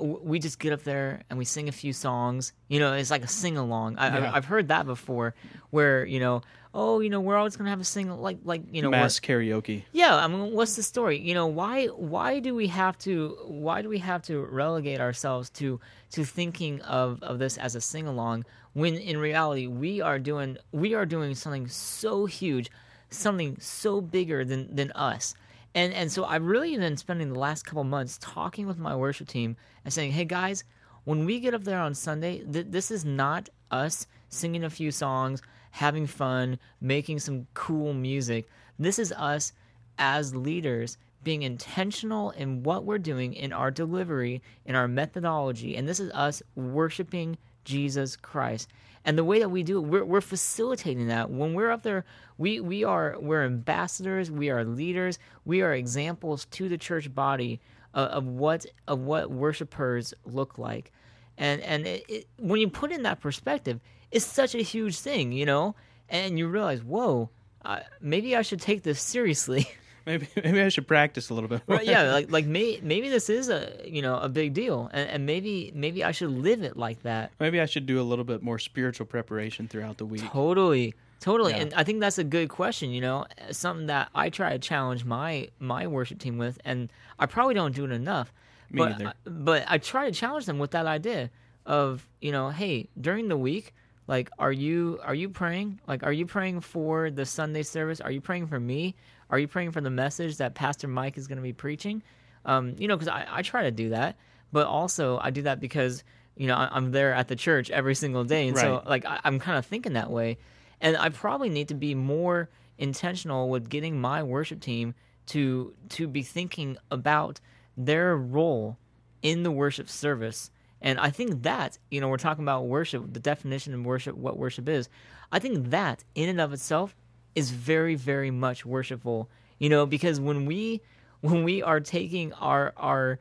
we 0.00 0.38
just 0.38 0.58
get 0.58 0.72
up 0.72 0.82
there 0.82 1.22
and 1.30 1.38
we 1.38 1.44
sing 1.44 1.68
a 1.68 1.72
few 1.72 1.92
songs. 1.92 2.52
You 2.68 2.80
know, 2.80 2.94
it's 2.94 3.10
like 3.10 3.22
a 3.22 3.28
sing 3.28 3.56
along. 3.56 3.96
I, 3.98 4.18
Yeah. 4.18 4.32
I've 4.34 4.44
heard 4.44 4.68
that 4.68 4.86
before, 4.86 5.34
where 5.70 6.04
you 6.04 6.18
know, 6.18 6.42
oh, 6.74 6.98
you 7.00 7.10
know, 7.10 7.20
we're 7.20 7.36
always 7.36 7.56
gonna 7.56 7.70
have 7.70 7.80
a 7.80 7.84
sing 7.84 8.10
like 8.10 8.38
like 8.44 8.62
you 8.72 8.82
know, 8.82 8.90
Mass 8.90 9.20
karaoke. 9.20 9.84
yeah, 9.92 10.16
I 10.16 10.26
mean, 10.26 10.52
what's 10.52 10.74
the 10.74 10.82
story? 10.82 11.18
You 11.18 11.34
know, 11.34 11.46
why 11.46 11.86
why 11.86 12.40
do 12.40 12.54
we 12.54 12.66
have 12.68 12.98
to 12.98 13.36
why 13.46 13.82
do 13.82 13.88
we 13.88 13.98
have 13.98 14.22
to 14.22 14.44
relegate 14.46 15.00
ourselves 15.00 15.50
to 15.50 15.80
to 16.12 16.24
thinking 16.24 16.80
of 16.82 17.22
of 17.22 17.38
this 17.38 17.56
as 17.56 17.76
a 17.76 17.80
sing 17.80 18.06
along 18.08 18.44
when 18.72 18.94
in 18.94 19.18
reality 19.18 19.66
we 19.68 20.00
are 20.00 20.18
doing 20.18 20.58
we 20.72 20.94
are 20.94 21.06
doing 21.06 21.34
something 21.36 21.68
so 21.68 22.26
huge, 22.26 22.68
something 23.10 23.56
so 23.60 24.00
bigger 24.00 24.44
than 24.44 24.74
than 24.74 24.90
us. 24.92 25.34
And 25.74 25.92
and 25.92 26.10
so 26.10 26.24
I've 26.24 26.44
really 26.44 26.76
been 26.76 26.96
spending 26.96 27.32
the 27.32 27.38
last 27.38 27.64
couple 27.64 27.84
months 27.84 28.18
talking 28.20 28.66
with 28.66 28.78
my 28.78 28.96
worship 28.96 29.28
team 29.28 29.56
and 29.84 29.92
saying, 29.92 30.12
"Hey 30.12 30.24
guys, 30.24 30.64
when 31.04 31.24
we 31.24 31.40
get 31.40 31.54
up 31.54 31.64
there 31.64 31.80
on 31.80 31.94
Sunday, 31.94 32.44
th- 32.44 32.66
this 32.70 32.90
is 32.90 33.04
not 33.04 33.48
us 33.70 34.06
singing 34.28 34.64
a 34.64 34.70
few 34.70 34.90
songs, 34.90 35.42
having 35.70 36.06
fun, 36.06 36.58
making 36.80 37.18
some 37.18 37.46
cool 37.54 37.92
music. 37.92 38.48
This 38.78 38.98
is 38.98 39.12
us 39.12 39.52
as 39.98 40.34
leaders 40.34 40.98
being 41.24 41.42
intentional 41.42 42.30
in 42.30 42.62
what 42.62 42.84
we're 42.84 42.98
doing 42.98 43.34
in 43.34 43.52
our 43.52 43.70
delivery, 43.70 44.42
in 44.64 44.74
our 44.74 44.88
methodology, 44.88 45.76
and 45.76 45.88
this 45.88 46.00
is 46.00 46.10
us 46.12 46.42
worshiping 46.54 47.36
Jesus 47.64 48.16
Christ. 48.16 48.68
And 49.08 49.16
the 49.16 49.24
way 49.24 49.38
that 49.38 49.48
we 49.48 49.62
do 49.62 49.78
it, 49.78 49.86
we're, 49.86 50.04
we're 50.04 50.20
facilitating 50.20 51.08
that. 51.08 51.30
When 51.30 51.54
we're 51.54 51.70
up 51.70 51.82
there, 51.82 52.04
we, 52.36 52.60
we 52.60 52.84
are 52.84 53.16
we're 53.18 53.42
ambassadors, 53.42 54.30
we 54.30 54.50
are 54.50 54.66
leaders, 54.66 55.18
we 55.46 55.62
are 55.62 55.72
examples 55.72 56.44
to 56.44 56.68
the 56.68 56.76
church 56.76 57.14
body 57.14 57.58
of, 57.94 58.10
of 58.10 58.26
what 58.26 58.66
of 58.86 58.98
what 58.98 59.30
worshipers 59.30 60.12
look 60.26 60.58
like. 60.58 60.92
And 61.38 61.62
and 61.62 61.86
it, 61.86 62.04
it, 62.06 62.28
when 62.36 62.60
you 62.60 62.68
put 62.68 62.92
in 62.92 63.04
that 63.04 63.18
perspective, 63.18 63.80
it's 64.10 64.26
such 64.26 64.54
a 64.54 64.60
huge 64.60 64.98
thing, 64.98 65.32
you 65.32 65.46
know. 65.46 65.74
And 66.10 66.38
you 66.38 66.46
realize, 66.46 66.84
whoa, 66.84 67.30
uh, 67.64 67.80
maybe 68.02 68.36
I 68.36 68.42
should 68.42 68.60
take 68.60 68.82
this 68.82 69.00
seriously. 69.00 69.70
Maybe 70.08 70.26
maybe 70.42 70.62
I 70.62 70.70
should 70.70 70.88
practice 70.88 71.28
a 71.28 71.34
little 71.34 71.48
bit. 71.50 71.60
Right, 71.66 71.84
yeah, 71.84 72.10
like 72.12 72.30
like 72.32 72.46
may, 72.46 72.80
maybe 72.82 73.10
this 73.10 73.28
is 73.28 73.50
a 73.50 73.72
you 73.84 74.00
know 74.00 74.16
a 74.18 74.28
big 74.28 74.54
deal, 74.54 74.88
and, 74.92 75.08
and 75.10 75.26
maybe 75.26 75.70
maybe 75.74 76.02
I 76.02 76.12
should 76.12 76.30
live 76.30 76.62
it 76.62 76.76
like 76.76 77.02
that. 77.02 77.30
Maybe 77.38 77.60
I 77.60 77.66
should 77.66 77.84
do 77.86 78.00
a 78.00 78.06
little 78.10 78.24
bit 78.24 78.42
more 78.42 78.58
spiritual 78.58 79.04
preparation 79.06 79.68
throughout 79.68 79.98
the 79.98 80.06
week. 80.06 80.22
Totally, 80.32 80.94
totally, 81.20 81.52
Yeah. 81.52 81.58
and 81.58 81.74
I 81.74 81.84
think 81.84 82.00
that's 82.00 82.16
a 82.18 82.24
good 82.24 82.48
question. 82.48 82.90
You 82.90 83.02
know, 83.02 83.26
something 83.50 83.86
that 83.88 84.08
I 84.14 84.30
try 84.30 84.52
to 84.54 84.58
challenge 84.58 85.04
my 85.04 85.48
my 85.58 85.86
worship 85.86 86.18
team 86.18 86.38
with, 86.38 86.58
and 86.64 86.88
I 87.18 87.26
probably 87.26 87.54
don't 87.54 87.74
do 87.74 87.84
it 87.84 87.92
enough. 87.92 88.32
Me 88.70 88.78
but. 88.78 89.06
I, 89.06 89.12
but 89.26 89.64
I 89.68 89.76
try 89.78 90.06
to 90.06 90.12
challenge 90.12 90.46
them 90.46 90.58
with 90.58 90.70
that 90.70 90.86
idea 90.86 91.30
of 91.66 92.08
you 92.22 92.32
know, 92.32 92.48
hey, 92.48 92.88
during 92.98 93.28
the 93.28 93.36
week, 93.36 93.74
like, 94.06 94.30
are 94.38 94.52
you 94.52 95.00
are 95.04 95.14
you 95.14 95.28
praying? 95.28 95.80
Like, 95.86 96.02
are 96.02 96.12
you 96.12 96.24
praying 96.24 96.62
for 96.62 97.10
the 97.10 97.26
Sunday 97.26 97.62
service? 97.62 98.00
Are 98.00 98.10
you 98.10 98.22
praying 98.22 98.46
for 98.46 98.58
me? 98.58 98.94
Are 99.30 99.38
you 99.38 99.48
praying 99.48 99.72
for 99.72 99.80
the 99.80 99.90
message 99.90 100.38
that 100.38 100.54
Pastor 100.54 100.88
Mike 100.88 101.18
is 101.18 101.26
going 101.26 101.36
to 101.36 101.42
be 101.42 101.52
preaching? 101.52 102.02
Um, 102.44 102.74
you 102.78 102.88
know, 102.88 102.96
because 102.96 103.08
I, 103.08 103.26
I 103.28 103.42
try 103.42 103.64
to 103.64 103.70
do 103.70 103.90
that, 103.90 104.16
but 104.52 104.66
also 104.66 105.18
I 105.20 105.30
do 105.30 105.42
that 105.42 105.60
because 105.60 106.04
you 106.36 106.46
know 106.46 106.54
I, 106.54 106.68
I'm 106.72 106.92
there 106.92 107.12
at 107.12 107.28
the 107.28 107.36
church 107.36 107.70
every 107.70 107.94
single 107.94 108.24
day, 108.24 108.48
and 108.48 108.56
so 108.56 108.82
like 108.86 109.04
I, 109.04 109.20
I'm 109.24 109.38
kind 109.38 109.58
of 109.58 109.66
thinking 109.66 109.94
that 109.94 110.10
way, 110.10 110.38
and 110.80 110.96
I 110.96 111.10
probably 111.10 111.48
need 111.48 111.68
to 111.68 111.74
be 111.74 111.94
more 111.94 112.48
intentional 112.78 113.48
with 113.48 113.68
getting 113.68 114.00
my 114.00 114.22
worship 114.22 114.60
team 114.60 114.94
to 115.26 115.74
to 115.90 116.08
be 116.08 116.22
thinking 116.22 116.78
about 116.90 117.40
their 117.76 118.16
role 118.16 118.78
in 119.22 119.42
the 119.42 119.50
worship 119.50 119.88
service. 119.88 120.50
And 120.80 120.98
I 121.00 121.10
think 121.10 121.42
that, 121.42 121.76
you 121.90 122.00
know, 122.00 122.08
we're 122.08 122.18
talking 122.18 122.44
about 122.44 122.66
worship, 122.66 123.12
the 123.12 123.20
definition 123.20 123.74
of 123.74 123.84
worship, 123.84 124.16
what 124.16 124.36
worship 124.36 124.68
is. 124.68 124.88
I 125.32 125.40
think 125.40 125.70
that 125.70 126.04
in 126.14 126.28
and 126.28 126.40
of 126.40 126.52
itself 126.52 126.94
is 127.38 127.50
very, 127.50 127.94
very 127.94 128.30
much 128.30 128.66
worshipful. 128.66 129.28
You 129.58 129.68
know, 129.68 129.86
because 129.86 130.20
when 130.20 130.46
we 130.46 130.80
when 131.20 131.44
we 131.44 131.62
are 131.62 131.80
taking 131.80 132.32
our 132.34 132.72
our 132.76 133.18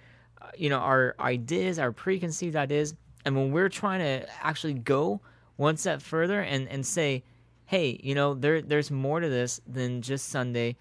you 0.56 0.70
know, 0.70 0.80
our 0.80 1.16
ideas, 1.20 1.80
our 1.80 1.92
preconceived 1.92 2.56
ideas, 2.56 2.94
and 3.26 3.36
when 3.36 3.52
we're 3.52 3.70
trying 3.70 4.00
to 4.00 4.28
actually 4.42 4.74
go 4.74 5.20
one 5.56 5.78
step 5.78 6.02
further 6.02 6.42
and, 6.42 6.68
and 6.70 6.86
say, 6.86 7.24
hey, 7.66 8.00
you 8.04 8.16
know, 8.16 8.34
there 8.34 8.62
there's 8.62 8.92
more 8.92 9.20
to 9.20 9.30
this 9.30 9.62
than 9.68 10.02
just 10.02 10.30
Sunday. 10.30 10.76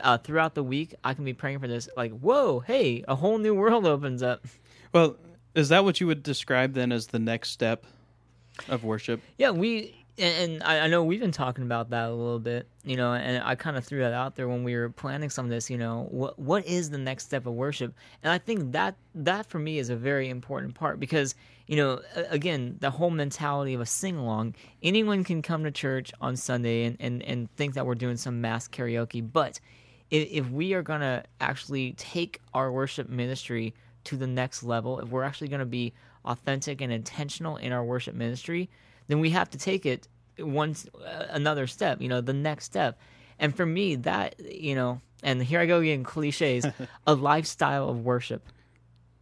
Uh, 0.00 0.16
throughout 0.16 0.54
the 0.54 0.62
week, 0.62 0.94
I 1.02 1.14
can 1.14 1.24
be 1.24 1.32
praying 1.32 1.58
for 1.58 1.66
this. 1.66 1.88
Like, 1.96 2.12
whoa, 2.12 2.60
hey, 2.60 3.04
a 3.08 3.16
whole 3.16 3.38
new 3.38 3.54
world 3.54 3.86
opens 3.86 4.22
up. 4.22 4.46
Well, 4.92 5.16
is 5.54 5.68
that 5.70 5.84
what 5.84 6.00
you 6.00 6.06
would 6.06 6.22
describe 6.22 6.74
then 6.74 6.92
as 6.92 7.08
the 7.08 7.18
next 7.18 7.50
step 7.50 7.84
of 8.68 8.84
worship? 8.84 9.20
Yeah, 9.36 9.50
we 9.50 9.99
and, 10.20 10.52
and 10.52 10.62
I, 10.62 10.80
I 10.80 10.86
know 10.86 11.02
we've 11.02 11.20
been 11.20 11.32
talking 11.32 11.64
about 11.64 11.90
that 11.90 12.08
a 12.08 12.14
little 12.14 12.38
bit, 12.38 12.68
you 12.84 12.96
know, 12.96 13.14
and 13.14 13.42
I 13.42 13.54
kind 13.54 13.76
of 13.76 13.84
threw 13.84 14.00
that 14.00 14.12
out 14.12 14.36
there 14.36 14.48
when 14.48 14.62
we 14.62 14.76
were 14.76 14.90
planning 14.90 15.30
some 15.30 15.46
of 15.46 15.50
this. 15.50 15.70
You 15.70 15.78
know, 15.78 16.06
what 16.10 16.38
what 16.38 16.66
is 16.66 16.90
the 16.90 16.98
next 16.98 17.24
step 17.24 17.46
of 17.46 17.54
worship? 17.54 17.94
And 18.22 18.32
I 18.32 18.38
think 18.38 18.72
that 18.72 18.96
that 19.14 19.46
for 19.46 19.58
me 19.58 19.78
is 19.78 19.90
a 19.90 19.96
very 19.96 20.28
important 20.28 20.74
part 20.74 21.00
because 21.00 21.34
you 21.66 21.76
know, 21.76 22.00
again, 22.30 22.76
the 22.80 22.90
whole 22.90 23.10
mentality 23.10 23.74
of 23.74 23.80
a 23.80 23.86
sing 23.86 24.16
along. 24.16 24.56
Anyone 24.82 25.22
can 25.24 25.40
come 25.40 25.64
to 25.64 25.70
church 25.70 26.12
on 26.20 26.36
Sunday 26.36 26.84
and 26.84 26.96
and 27.00 27.22
and 27.22 27.50
think 27.56 27.74
that 27.74 27.86
we're 27.86 27.94
doing 27.94 28.16
some 28.16 28.40
mass 28.40 28.68
karaoke, 28.68 29.26
but 29.32 29.60
if, 30.10 30.28
if 30.30 30.50
we 30.50 30.74
are 30.74 30.82
going 30.82 31.00
to 31.00 31.22
actually 31.40 31.92
take 31.92 32.40
our 32.54 32.70
worship 32.72 33.08
ministry 33.08 33.74
to 34.04 34.16
the 34.16 34.26
next 34.26 34.62
level, 34.62 34.98
if 35.00 35.08
we're 35.08 35.22
actually 35.22 35.48
going 35.48 35.60
to 35.60 35.66
be 35.66 35.92
authentic 36.24 36.80
and 36.80 36.92
intentional 36.92 37.56
in 37.56 37.72
our 37.72 37.84
worship 37.84 38.14
ministry, 38.14 38.68
then 39.10 39.20
we 39.20 39.30
have 39.30 39.50
to 39.50 39.58
take 39.58 39.86
it 39.86 40.08
one 40.40 40.76
uh, 40.94 41.26
another 41.30 41.66
step, 41.66 42.00
you 42.00 42.08
know, 42.08 42.20
the 42.20 42.32
next 42.32 42.64
step. 42.64 42.98
And 43.38 43.56
for 43.56 43.64
me, 43.64 43.96
that 43.96 44.38
you 44.40 44.74
know, 44.74 45.00
and 45.22 45.42
here 45.42 45.60
I 45.60 45.66
go 45.66 45.80
again, 45.80 46.04
cliches, 46.04 46.66
a 47.06 47.14
lifestyle 47.14 47.88
of 47.88 48.04
worship, 48.04 48.46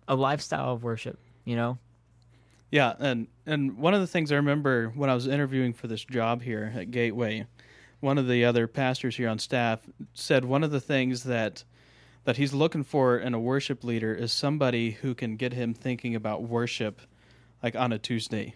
a 0.06 0.14
lifestyle 0.14 0.72
of 0.72 0.82
worship, 0.82 1.18
you 1.44 1.56
know. 1.56 1.78
Yeah, 2.70 2.94
and 2.98 3.28
and 3.46 3.78
one 3.78 3.94
of 3.94 4.00
the 4.00 4.06
things 4.06 4.30
I 4.30 4.36
remember 4.36 4.88
when 4.88 5.08
I 5.08 5.14
was 5.14 5.26
interviewing 5.26 5.72
for 5.72 5.86
this 5.86 6.04
job 6.04 6.42
here 6.42 6.72
at 6.76 6.90
Gateway, 6.90 7.46
one 8.00 8.18
of 8.18 8.28
the 8.28 8.44
other 8.44 8.66
pastors 8.66 9.16
here 9.16 9.28
on 9.28 9.38
staff 9.38 9.80
said 10.12 10.44
one 10.44 10.62
of 10.62 10.70
the 10.70 10.80
things 10.80 11.24
that 11.24 11.64
that 12.24 12.36
he's 12.36 12.52
looking 12.52 12.84
for 12.84 13.16
in 13.16 13.32
a 13.32 13.40
worship 13.40 13.82
leader 13.82 14.14
is 14.14 14.32
somebody 14.32 14.90
who 14.90 15.14
can 15.14 15.36
get 15.36 15.54
him 15.54 15.72
thinking 15.72 16.14
about 16.14 16.42
worship 16.42 17.00
like 17.62 17.74
on 17.74 17.90
a 17.92 17.98
Tuesday. 17.98 18.54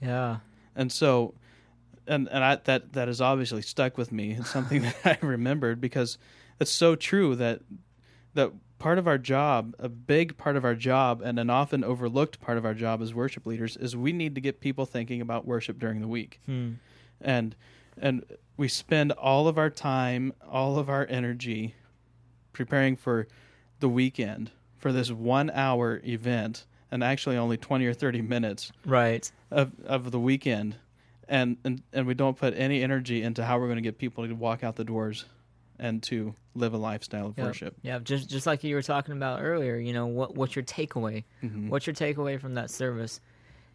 Yeah. 0.00 0.38
And 0.74 0.90
so 0.90 1.34
and 2.06 2.28
and 2.30 2.44
I 2.44 2.56
that 2.64 2.92
that 2.94 3.08
has 3.08 3.20
obviously 3.20 3.62
stuck 3.62 3.96
with 3.98 4.12
me. 4.12 4.32
It's 4.32 4.50
something 4.50 4.82
that 5.04 5.20
I 5.22 5.26
remembered 5.26 5.80
because 5.80 6.18
it's 6.60 6.70
so 6.70 6.94
true 6.96 7.34
that 7.36 7.60
that 8.34 8.52
part 8.78 8.98
of 8.98 9.06
our 9.06 9.18
job, 9.18 9.74
a 9.78 9.88
big 9.88 10.36
part 10.36 10.56
of 10.56 10.64
our 10.64 10.74
job 10.74 11.22
and 11.22 11.38
an 11.38 11.48
often 11.48 11.82
overlooked 11.84 12.40
part 12.40 12.58
of 12.58 12.64
our 12.66 12.74
job 12.74 13.00
as 13.00 13.14
worship 13.14 13.46
leaders 13.46 13.76
is 13.76 13.96
we 13.96 14.12
need 14.12 14.34
to 14.34 14.40
get 14.40 14.60
people 14.60 14.84
thinking 14.84 15.20
about 15.20 15.46
worship 15.46 15.78
during 15.78 16.00
the 16.00 16.08
week. 16.08 16.40
Hmm. 16.46 16.72
And 17.20 17.54
and 18.00 18.24
we 18.56 18.68
spend 18.68 19.12
all 19.12 19.48
of 19.48 19.56
our 19.58 19.70
time, 19.70 20.32
all 20.48 20.78
of 20.78 20.88
our 20.88 21.06
energy 21.08 21.74
preparing 22.52 22.96
for 22.96 23.26
the 23.80 23.88
weekend 23.88 24.50
for 24.76 24.92
this 24.92 25.10
1 25.10 25.50
hour 25.50 26.00
event 26.04 26.66
and 26.90 27.02
actually 27.02 27.36
only 27.36 27.56
20 27.56 27.86
or 27.86 27.94
30 27.94 28.22
minutes 28.22 28.70
Right. 28.84 29.30
of 29.50 29.72
of 29.84 30.10
the 30.10 30.20
weekend 30.20 30.76
and 31.28 31.56
and, 31.64 31.82
and 31.92 32.06
we 32.06 32.14
don't 32.14 32.36
put 32.36 32.54
any 32.56 32.82
energy 32.82 33.22
into 33.22 33.44
how 33.44 33.58
we're 33.58 33.66
going 33.66 33.76
to 33.76 33.82
get 33.82 33.98
people 33.98 34.26
to 34.26 34.32
walk 34.34 34.62
out 34.64 34.76
the 34.76 34.84
doors 34.84 35.24
and 35.78 36.02
to 36.04 36.34
live 36.54 36.72
a 36.72 36.76
lifestyle 36.76 37.26
of 37.26 37.34
Yeah. 37.38 37.44
worship. 37.46 37.74
Yeah, 37.82 37.98
just 37.98 38.28
just 38.30 38.46
like 38.46 38.62
you 38.64 38.74
were 38.74 38.82
talking 38.82 39.12
about 39.12 39.42
earlier, 39.42 39.76
you 39.76 39.92
know, 39.92 40.06
what 40.06 40.34
what's 40.36 40.54
your 40.54 40.64
takeaway? 40.64 41.24
Mhm. 41.42 41.68
What's 41.68 41.86
your 41.86 41.94
takeaway 41.94 42.40
from 42.40 42.54
that 42.54 42.70
service? 42.70 43.20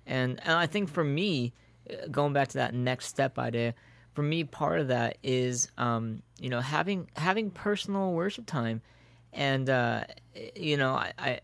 And 0.05 0.39
and 0.43 0.53
I 0.53 0.65
think 0.67 0.89
for 0.89 1.03
me, 1.03 1.53
uh, 1.89 2.07
going 2.09 2.33
back 2.33 2.47
to 2.49 2.57
that 2.59 2.73
next 2.73 3.07
step 3.07 3.37
idea, 3.37 3.73
for 4.13 4.23
me 4.23 4.43
part 4.43 4.79
of 4.79 4.87
that 4.87 5.17
is 5.23 5.69
um, 5.77 6.21
you 6.39 6.49
know, 6.49 6.61
having 6.61 7.09
having 7.15 7.51
personal 7.51 8.13
worship 8.13 8.45
time. 8.45 8.81
And 9.33 9.69
uh, 9.69 10.05
you 10.55 10.77
know, 10.77 10.93
I, 10.93 11.11
I 11.19 11.39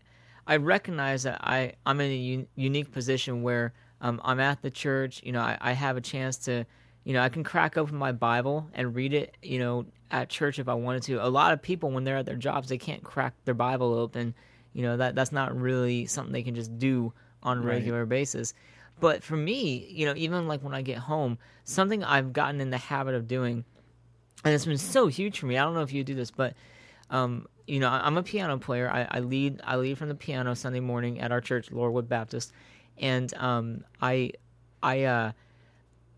I 0.46 0.56
recognize 0.56 1.24
that 1.24 1.40
I 1.44 1.74
I'm 1.84 2.00
in 2.00 2.10
a 2.10 2.16
un- 2.34 2.46
unique 2.56 2.90
position 2.92 3.42
where 3.42 3.74
um, 4.00 4.20
I'm 4.24 4.40
at 4.40 4.62
the 4.62 4.70
church. 4.70 5.22
You 5.24 5.32
know, 5.32 5.40
I, 5.40 5.56
I 5.60 5.72
have 5.72 5.96
a 5.96 6.00
chance 6.00 6.36
to, 6.38 6.64
you 7.04 7.12
know, 7.12 7.22
I 7.22 7.28
can 7.28 7.44
crack 7.44 7.76
open 7.76 7.96
my 7.96 8.12
Bible 8.12 8.68
and 8.74 8.94
read 8.94 9.14
it. 9.14 9.36
You 9.42 9.58
know, 9.58 9.86
at 10.10 10.28
church 10.28 10.58
if 10.58 10.68
I 10.68 10.74
wanted 10.74 11.02
to. 11.04 11.24
A 11.24 11.28
lot 11.28 11.52
of 11.52 11.62
people 11.62 11.90
when 11.90 12.04
they're 12.04 12.16
at 12.18 12.26
their 12.26 12.36
jobs, 12.36 12.68
they 12.68 12.78
can't 12.78 13.02
crack 13.02 13.34
their 13.44 13.54
Bible 13.54 13.94
open. 13.94 14.34
You 14.72 14.82
know, 14.82 14.96
that 14.98 15.14
that's 15.14 15.32
not 15.32 15.58
really 15.58 16.06
something 16.06 16.32
they 16.32 16.42
can 16.42 16.54
just 16.54 16.78
do 16.78 17.12
on 17.42 17.58
a 17.58 17.60
Right. 17.60 17.74
regular 17.74 18.06
basis. 18.06 18.54
But 19.00 19.22
for 19.22 19.36
me, 19.36 19.86
you 19.90 20.06
know, 20.06 20.14
even 20.16 20.48
like 20.48 20.62
when 20.62 20.74
I 20.74 20.82
get 20.82 20.98
home, 20.98 21.38
something 21.64 22.02
I've 22.02 22.32
gotten 22.32 22.60
in 22.60 22.70
the 22.70 22.78
habit 22.78 23.14
of 23.14 23.28
doing, 23.28 23.64
and 24.44 24.54
it's 24.54 24.64
been 24.64 24.78
so 24.78 25.06
huge 25.06 25.38
for 25.38 25.46
me. 25.46 25.58
I 25.58 25.64
don't 25.64 25.74
know 25.74 25.82
if 25.82 25.92
you 25.92 26.02
do 26.04 26.14
this, 26.14 26.30
but 26.30 26.54
um, 27.10 27.46
you 27.66 27.78
know, 27.80 27.88
I'm 27.88 28.16
a 28.16 28.22
piano 28.22 28.58
player. 28.58 28.90
I, 28.90 29.06
I 29.10 29.20
lead 29.20 29.60
I 29.64 29.76
lead 29.76 29.98
from 29.98 30.08
the 30.08 30.14
piano 30.14 30.54
Sunday 30.54 30.80
morning 30.80 31.20
at 31.20 31.32
our 31.32 31.40
church, 31.40 31.70
Laurelwood 31.70 32.08
Baptist, 32.08 32.52
and 32.98 33.32
um, 33.34 33.84
I 34.00 34.32
I 34.82 35.04
uh, 35.04 35.32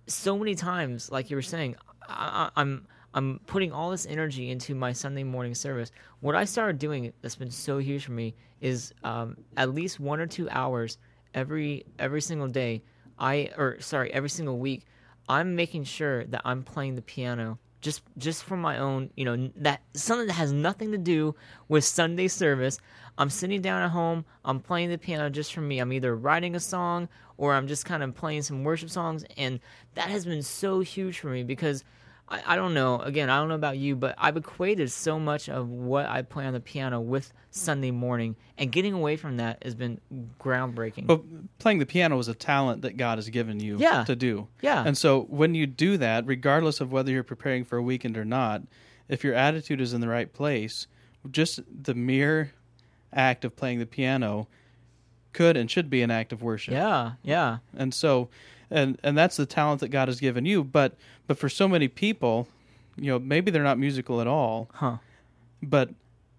so 0.06 0.38
many 0.38 0.54
times, 0.54 1.10
like 1.10 1.30
you 1.30 1.36
were 1.36 1.42
saying, 1.42 1.76
I, 2.08 2.50
I'm 2.56 2.86
I'm 3.14 3.40
putting 3.46 3.72
all 3.72 3.90
this 3.90 4.06
energy 4.06 4.50
into 4.50 4.74
my 4.74 4.92
Sunday 4.92 5.24
morning 5.24 5.54
service. 5.54 5.90
What 6.20 6.34
I 6.34 6.44
started 6.44 6.78
doing 6.78 7.12
that's 7.22 7.36
been 7.36 7.50
so 7.50 7.78
huge 7.78 8.04
for 8.04 8.12
me 8.12 8.34
is 8.60 8.92
um, 9.04 9.36
at 9.56 9.74
least 9.74 9.98
one 9.98 10.20
or 10.20 10.26
two 10.26 10.48
hours 10.50 10.98
every 11.34 11.84
every 11.98 12.20
single 12.20 12.48
day. 12.48 12.82
I 13.18 13.50
or 13.56 13.80
sorry, 13.80 14.12
every 14.12 14.30
single 14.30 14.58
week. 14.58 14.84
I'm 15.30 15.54
making 15.56 15.84
sure 15.84 16.24
that 16.24 16.40
I'm 16.44 16.62
playing 16.62 16.94
the 16.94 17.02
piano 17.02 17.58
just 17.80 18.02
just 18.16 18.44
for 18.44 18.56
my 18.56 18.78
own, 18.78 19.10
you 19.16 19.24
know, 19.24 19.50
that 19.56 19.82
something 19.94 20.26
that 20.26 20.34
has 20.34 20.52
nothing 20.52 20.92
to 20.92 20.98
do 20.98 21.34
with 21.68 21.84
Sunday 21.84 22.28
service. 22.28 22.78
I'm 23.16 23.30
sitting 23.30 23.60
down 23.60 23.82
at 23.82 23.90
home, 23.90 24.24
I'm 24.44 24.60
playing 24.60 24.90
the 24.90 24.98
piano 24.98 25.28
just 25.28 25.52
for 25.52 25.60
me. 25.60 25.80
I'm 25.80 25.92
either 25.92 26.14
writing 26.14 26.54
a 26.54 26.60
song 26.60 27.08
or 27.36 27.54
I'm 27.54 27.66
just 27.66 27.84
kind 27.84 28.02
of 28.02 28.14
playing 28.14 28.42
some 28.42 28.64
worship 28.64 28.90
songs 28.90 29.24
and 29.36 29.60
that 29.94 30.08
has 30.08 30.24
been 30.24 30.42
so 30.42 30.80
huge 30.80 31.18
for 31.18 31.28
me 31.28 31.42
because 31.42 31.84
I, 32.30 32.42
I 32.46 32.56
don't 32.56 32.74
know, 32.74 33.00
again, 33.00 33.30
I 33.30 33.38
don't 33.38 33.48
know 33.48 33.54
about 33.54 33.78
you, 33.78 33.96
but 33.96 34.14
I've 34.18 34.36
equated 34.36 34.90
so 34.90 35.18
much 35.18 35.48
of 35.48 35.68
what 35.70 36.06
I 36.06 36.22
play 36.22 36.44
on 36.44 36.52
the 36.52 36.60
piano 36.60 37.00
with 37.00 37.32
Sunday 37.50 37.90
morning 37.90 38.36
and 38.58 38.70
getting 38.70 38.92
away 38.92 39.16
from 39.16 39.38
that 39.38 39.62
has 39.64 39.74
been 39.74 40.00
groundbreaking. 40.38 41.06
But 41.06 41.22
playing 41.58 41.78
the 41.78 41.86
piano 41.86 42.18
is 42.18 42.28
a 42.28 42.34
talent 42.34 42.82
that 42.82 42.96
God 42.96 43.18
has 43.18 43.28
given 43.30 43.60
you 43.60 43.78
Yeah. 43.78 44.04
to 44.04 44.14
do. 44.14 44.48
Yeah. 44.60 44.84
And 44.86 44.96
so 44.96 45.22
when 45.30 45.54
you 45.54 45.66
do 45.66 45.96
that, 45.96 46.26
regardless 46.26 46.80
of 46.80 46.92
whether 46.92 47.10
you're 47.10 47.22
preparing 47.22 47.64
for 47.64 47.78
a 47.78 47.82
weekend 47.82 48.16
or 48.18 48.24
not, 48.24 48.62
if 49.08 49.24
your 49.24 49.34
attitude 49.34 49.80
is 49.80 49.94
in 49.94 50.00
the 50.02 50.08
right 50.08 50.30
place, 50.32 50.86
just 51.30 51.60
the 51.82 51.94
mere 51.94 52.52
act 53.12 53.44
of 53.44 53.56
playing 53.56 53.78
the 53.78 53.86
piano 53.86 54.48
could 55.32 55.56
and 55.56 55.70
should 55.70 55.88
be 55.88 56.02
an 56.02 56.10
act 56.10 56.32
of 56.32 56.42
worship. 56.42 56.72
yeah, 56.74 57.12
yeah. 57.22 57.58
And 57.76 57.94
so 57.94 58.28
and 58.70 58.98
and 59.02 59.16
that's 59.16 59.36
the 59.36 59.46
talent 59.46 59.80
that 59.80 59.88
God 59.88 60.08
has 60.08 60.20
given 60.20 60.44
you, 60.44 60.62
but 60.64 60.94
but 61.26 61.38
for 61.38 61.48
so 61.48 61.68
many 61.68 61.88
people, 61.88 62.48
you 62.96 63.06
know, 63.10 63.18
maybe 63.18 63.50
they're 63.50 63.62
not 63.62 63.78
musical 63.78 64.20
at 64.20 64.26
all, 64.26 64.68
Huh. 64.74 64.96
but 65.62 65.90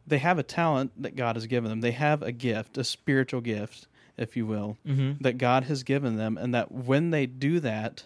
they 0.07 0.17
have 0.17 0.39
a 0.39 0.43
talent 0.43 0.91
that 1.01 1.15
God 1.15 1.35
has 1.35 1.45
given 1.45 1.69
them. 1.69 1.81
They 1.81 1.91
have 1.91 2.21
a 2.23 2.31
gift, 2.31 2.77
a 2.77 2.83
spiritual 2.83 3.41
gift, 3.41 3.87
if 4.17 4.35
you 4.35 4.45
will, 4.45 4.77
Mm-hmm. 4.87 5.21
that 5.23 5.37
God 5.37 5.65
has 5.65 5.83
given 5.83 6.15
them, 6.17 6.37
and 6.37 6.53
that 6.55 6.71
when 6.71 7.11
they 7.11 7.25
do 7.27 7.59
that, 7.59 8.03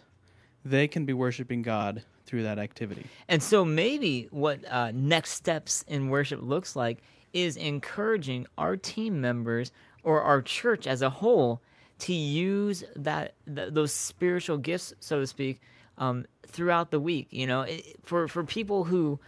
they 0.66 0.88
can 0.88 1.06
be 1.06 1.14
worshiping 1.14 1.62
God 1.62 2.04
through 2.26 2.44
that 2.44 2.60
activity. 2.60 3.06
And 3.28 3.42
so 3.44 3.64
maybe 3.64 4.28
what 4.32 4.60
uh, 4.70 4.92
next 4.94 5.32
steps 5.32 5.84
in 5.88 6.10
worship 6.10 6.40
looks 6.42 6.76
like 6.76 7.00
is 7.34 7.56
encouraging 7.58 8.48
our 8.58 8.76
team 8.78 9.20
members 9.22 9.72
or 10.04 10.22
our 10.22 10.42
church 10.42 10.88
as 10.88 11.02
a 11.02 11.10
whole 11.10 11.62
to 12.04 12.14
use 12.14 12.84
that 12.96 13.34
th- 13.46 13.74
those 13.74 13.94
spiritual 13.94 14.58
gifts, 14.58 14.94
so 15.00 15.20
to 15.20 15.28
speak, 15.28 15.62
um, 15.98 16.26
throughout 16.48 16.92
the 16.92 17.00
week. 17.00 17.28
You 17.32 17.48
know, 17.48 17.62
it, 17.62 17.96
for 18.04 18.28
for 18.28 18.44
people 18.44 18.84
who. 18.84 19.20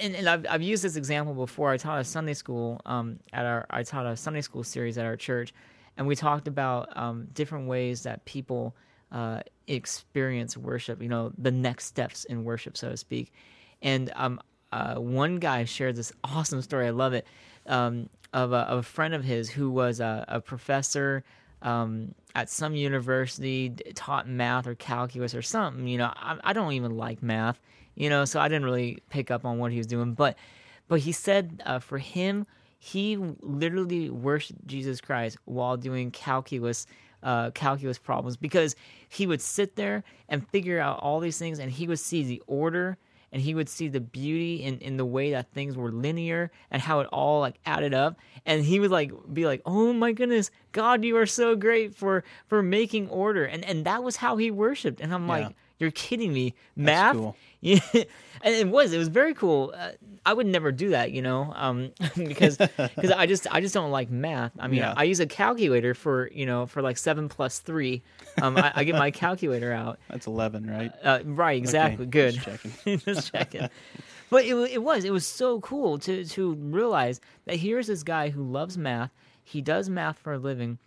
And, 0.00 0.16
and 0.16 0.28
I've, 0.28 0.44
I've 0.50 0.62
used 0.62 0.82
this 0.82 0.96
example 0.96 1.34
before. 1.34 1.70
I 1.70 1.76
taught 1.76 2.00
a 2.00 2.04
Sunday 2.04 2.34
school 2.34 2.80
um, 2.84 3.20
at 3.32 3.46
our 3.46 3.64
I 3.70 3.84
taught 3.84 4.06
a 4.06 4.16
Sunday 4.16 4.40
school 4.40 4.64
series 4.64 4.98
at 4.98 5.06
our 5.06 5.16
church, 5.16 5.54
and 5.96 6.06
we 6.06 6.16
talked 6.16 6.48
about 6.48 6.96
um, 6.96 7.28
different 7.32 7.68
ways 7.68 8.02
that 8.02 8.24
people 8.24 8.74
uh, 9.12 9.40
experience 9.68 10.56
worship. 10.56 11.00
You 11.00 11.08
know, 11.08 11.32
the 11.38 11.52
next 11.52 11.84
steps 11.84 12.24
in 12.24 12.42
worship, 12.42 12.76
so 12.76 12.90
to 12.90 12.96
speak. 12.96 13.32
And 13.80 14.10
um, 14.16 14.40
uh, 14.72 14.96
one 14.96 15.38
guy 15.38 15.64
shared 15.64 15.94
this 15.94 16.12
awesome 16.24 16.62
story. 16.62 16.86
I 16.86 16.90
love 16.90 17.12
it. 17.12 17.26
Um, 17.66 18.08
of, 18.32 18.52
a, 18.52 18.56
of 18.56 18.78
a 18.78 18.82
friend 18.82 19.14
of 19.14 19.24
his 19.24 19.48
who 19.50 19.70
was 19.70 20.00
a, 20.00 20.24
a 20.28 20.40
professor 20.40 21.24
um, 21.62 22.14
at 22.34 22.48
some 22.48 22.74
university, 22.74 23.70
taught 23.94 24.28
math 24.28 24.66
or 24.66 24.74
calculus 24.74 25.34
or 25.34 25.42
something. 25.42 25.86
You 25.86 25.98
know, 25.98 26.12
I, 26.14 26.38
I 26.44 26.52
don't 26.52 26.72
even 26.72 26.96
like 26.96 27.22
math. 27.22 27.60
You 27.94 28.08
know, 28.08 28.24
so 28.24 28.38
I 28.38 28.48
didn't 28.48 28.64
really 28.64 28.98
pick 29.10 29.30
up 29.30 29.44
on 29.44 29.58
what 29.58 29.72
he 29.72 29.78
was 29.78 29.86
doing. 29.86 30.14
But 30.14 30.36
but 30.86 31.00
he 31.00 31.12
said 31.12 31.62
uh, 31.66 31.80
for 31.80 31.98
him, 31.98 32.46
he 32.78 33.16
literally 33.16 34.08
worshipped 34.08 34.66
Jesus 34.66 35.00
Christ 35.00 35.36
while 35.44 35.76
doing 35.76 36.10
calculus 36.10 36.86
uh, 37.22 37.50
calculus 37.50 37.98
problems 37.98 38.36
because 38.36 38.76
he 39.08 39.26
would 39.26 39.40
sit 39.40 39.74
there 39.74 40.04
and 40.28 40.48
figure 40.50 40.78
out 40.78 41.00
all 41.00 41.18
these 41.18 41.38
things, 41.38 41.58
and 41.58 41.70
he 41.70 41.88
would 41.88 41.98
see 41.98 42.22
the 42.22 42.42
order 42.46 42.96
and 43.32 43.42
he 43.42 43.54
would 43.54 43.68
see 43.68 43.88
the 43.88 44.00
beauty 44.00 44.62
in, 44.62 44.78
in 44.78 44.96
the 44.96 45.04
way 45.04 45.30
that 45.32 45.52
things 45.52 45.76
were 45.76 45.92
linear 45.92 46.50
and 46.70 46.80
how 46.82 47.00
it 47.00 47.06
all 47.12 47.40
like 47.40 47.56
added 47.66 47.92
up. 47.94 48.18
And 48.46 48.64
he 48.64 48.80
would 48.80 48.90
like 48.90 49.12
be 49.32 49.44
like 49.46 49.62
oh 49.66 49.92
my 49.92 50.12
goodness 50.12 50.50
god 50.72 51.04
you 51.04 51.16
are 51.16 51.26
so 51.26 51.54
great 51.56 51.94
for 51.94 52.24
for 52.46 52.62
making 52.62 53.08
order. 53.08 53.44
And 53.44 53.64
and 53.64 53.84
that 53.84 54.02
was 54.02 54.16
how 54.16 54.36
he 54.36 54.50
worshiped. 54.50 55.00
And 55.00 55.12
i'm 55.14 55.26
Yeah. 55.26 55.32
like 55.46 55.56
you're 55.78 55.90
kidding 55.90 56.32
me 56.32 56.54
math 56.76 57.14
cool. 57.16 57.36
yeah, 57.60 57.80
and 57.94 58.04
it 58.54 58.68
was. 58.68 58.92
It 58.92 58.98
was 58.98 59.08
very 59.08 59.34
cool. 59.34 59.74
Uh, 59.76 59.90
I 60.24 60.32
would 60.32 60.46
never 60.46 60.70
do 60.72 60.90
that, 60.90 61.10
you 61.12 61.22
know, 61.22 61.52
um, 61.56 61.90
because 62.16 62.56
because 62.76 63.10
I 63.10 63.26
just 63.26 63.46
I 63.52 63.60
just 63.60 63.74
don't 63.74 63.90
like 63.90 64.10
math. 64.10 64.52
I 64.58 64.68
mean, 64.68 64.78
Yeah. 64.78 64.94
I 64.96 65.04
use 65.04 65.20
a 65.20 65.26
calculator 65.26 65.94
for 65.94 66.28
you 66.32 66.46
know 66.46 66.66
for 66.66 66.82
like 66.82 66.98
seven 66.98 67.28
plus 67.28 67.58
three. 67.60 68.02
Um, 68.40 68.56
I, 68.56 68.72
I 68.76 68.84
get 68.84 68.94
my 68.94 69.10
calculator 69.10 69.72
out. 69.72 69.98
That's 70.08 70.26
11, 70.28 70.70
right? 70.70 70.92
Uh, 71.02 71.20
right, 71.24 71.56
exactly. 71.58 72.04
Okay, 72.06 72.10
Good. 72.10 72.34
just 72.34 72.44
checking. 72.46 72.98
just 73.00 73.32
checking. 73.32 73.68
But 74.30 74.44
it, 74.44 74.54
it 74.70 74.82
was 74.82 75.04
it 75.04 75.12
was 75.12 75.26
so 75.26 75.60
cool 75.60 75.98
to 76.00 76.24
to 76.24 76.54
realize 76.54 77.20
that 77.46 77.56
here's 77.56 77.86
this 77.86 78.02
guy 78.02 78.28
who 78.30 78.42
loves 78.42 78.76
math. 78.78 79.10
He 79.42 79.62
does 79.62 79.88
math 79.88 80.18
for 80.18 80.34
a 80.34 80.38
living. 80.38 80.78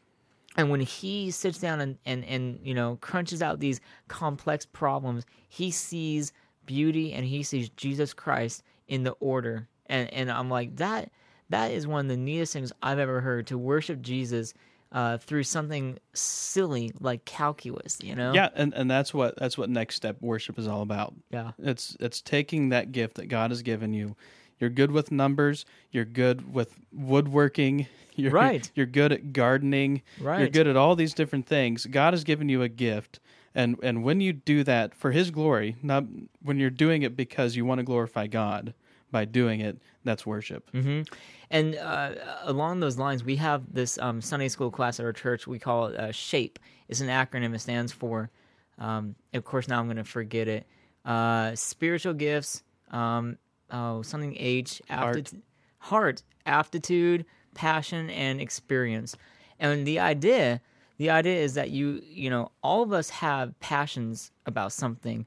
And 0.58 0.70
when 0.70 0.82
he 0.82 1.32
sits 1.32 1.60
down 1.60 1.80
and, 1.80 1.98
and, 2.06 2.26
and 2.26 2.60
you 2.64 2.74
know 2.74 2.98
crunches 3.02 3.42
out 3.42 3.60
these 3.60 3.80
complex 4.08 4.66
problems, 4.66 5.26
he 5.50 5.72
sees 5.72 6.34
beauty 6.66 7.14
and 7.14 7.26
he 7.26 7.44
sees 7.44 7.70
Jesus 7.70 8.14
Christ 8.14 8.64
in 8.88 9.04
the 9.04 9.12
order. 9.20 9.68
And 9.88 10.14
and 10.14 10.32
I'm 10.32 10.50
like 10.50 10.76
that 10.78 11.12
that 11.52 11.72
is 11.72 11.86
one 11.86 12.06
of 12.06 12.10
the 12.10 12.18
neatest 12.18 12.54
things 12.54 12.72
I've 12.82 13.00
ever 13.00 13.22
heard 13.22 13.48
to 13.48 13.58
worship 13.58 14.02
Jesus 14.02 14.54
uh, 14.92 15.18
through 15.18 15.44
something 15.44 15.98
silly 16.14 16.92
like 17.00 17.24
calculus. 17.26 17.98
You 18.02 18.16
know? 18.16 18.34
Yeah, 18.34 18.50
and, 18.56 18.74
and 18.74 18.90
that's 18.90 19.14
what 19.14 19.38
that's 19.38 19.58
what 19.58 19.70
next 19.70 19.96
step 19.96 20.18
worship 20.22 20.58
is 20.58 20.68
all 20.68 20.82
about. 20.82 21.14
Yeah. 21.30 21.52
It's 21.60 21.96
it's 22.00 22.22
taking 22.22 22.70
that 22.70 22.92
gift 22.92 23.16
that 23.16 23.28
God 23.28 23.52
has 23.52 23.62
given 23.62 23.94
you. 23.94 24.16
You're 24.62 24.69
good 24.69 24.91
with 24.91 25.12
numbers. 25.12 25.65
You're 25.91 26.06
good 26.06 26.54
with 26.54 26.80
woodworking. 26.93 27.88
You're, 28.15 28.32
Right. 28.32 28.69
You're 28.76 28.86
good 28.86 29.12
at 29.12 29.34
gardening. 29.34 30.02
Right. 30.19 30.39
You're 30.39 30.50
good 30.50 30.67
at 30.67 30.78
all 30.78 30.95
these 30.95 31.13
different 31.13 31.47
things. 31.47 31.86
God 31.86 32.13
has 32.13 32.24
given 32.24 32.50
you 32.50 32.62
a 32.62 32.69
gift, 32.69 33.19
and 33.56 33.78
and 33.82 34.04
when 34.04 34.21
you 34.21 34.34
do 34.34 34.63
that 34.65 34.93
for 34.93 35.12
His 35.12 35.32
glory, 35.32 35.76
not 35.82 36.04
when 36.41 36.60
you're 36.60 36.69
doing 36.69 37.04
it 37.04 37.15
because 37.17 37.56
you 37.56 37.65
want 37.65 37.80
to 37.80 37.84
glorify 37.84 38.28
God 38.28 38.74
by 39.12 39.26
doing 39.26 39.62
it, 39.62 39.78
that's 40.04 40.26
worship. 40.26 40.69
hmm 40.71 41.02
And 41.50 41.76
uh, 41.76 42.12
along 42.43 42.80
those 42.82 42.97
lines, 42.97 43.24
we 43.24 43.38
have 43.38 43.63
this 43.74 43.97
um, 43.97 44.21
Sunday 44.21 44.47
school 44.50 44.71
class 44.71 45.00
at 45.00 45.06
our 45.06 45.13
church. 45.13 45.47
We 45.47 45.58
call 45.60 45.88
it 45.88 46.00
uh, 46.00 46.12
SHAPE. 46.12 46.60
It's 46.88 47.02
an 47.02 47.08
acronym. 47.08 47.54
It 47.56 47.60
stands 47.60 47.91
for, 47.91 48.30
um, 48.78 49.15
of 49.34 49.43
course, 49.45 49.67
now 49.67 49.80
I'm 49.80 49.86
going 49.88 49.97
to 49.97 50.04
forget 50.04 50.47
it. 50.47 50.65
Uh, 51.06 51.56
spiritual 51.56 52.13
gifts, 52.13 52.63
um, 52.91 53.38
oh, 53.71 54.01
something 54.01 54.36
H, 54.38 54.81
Heart. 54.89 55.17
apti- 55.17 55.41
heart, 55.79 56.23
aptitude, 56.45 57.25
passion, 57.53 58.10
and 58.10 58.39
experience. 58.39 59.15
And 59.60 59.86
the 59.86 59.99
idea, 59.99 60.62
the 60.97 61.10
idea 61.10 61.39
is 61.39 61.53
that 61.55 61.71
you, 61.71 62.01
you 62.07 62.29
know, 62.29 62.51
all 62.63 62.84
of 62.84 62.93
us 62.93 63.10
have 63.10 63.60
passions 63.60 64.31
about 64.45 64.71
something, 64.71 65.25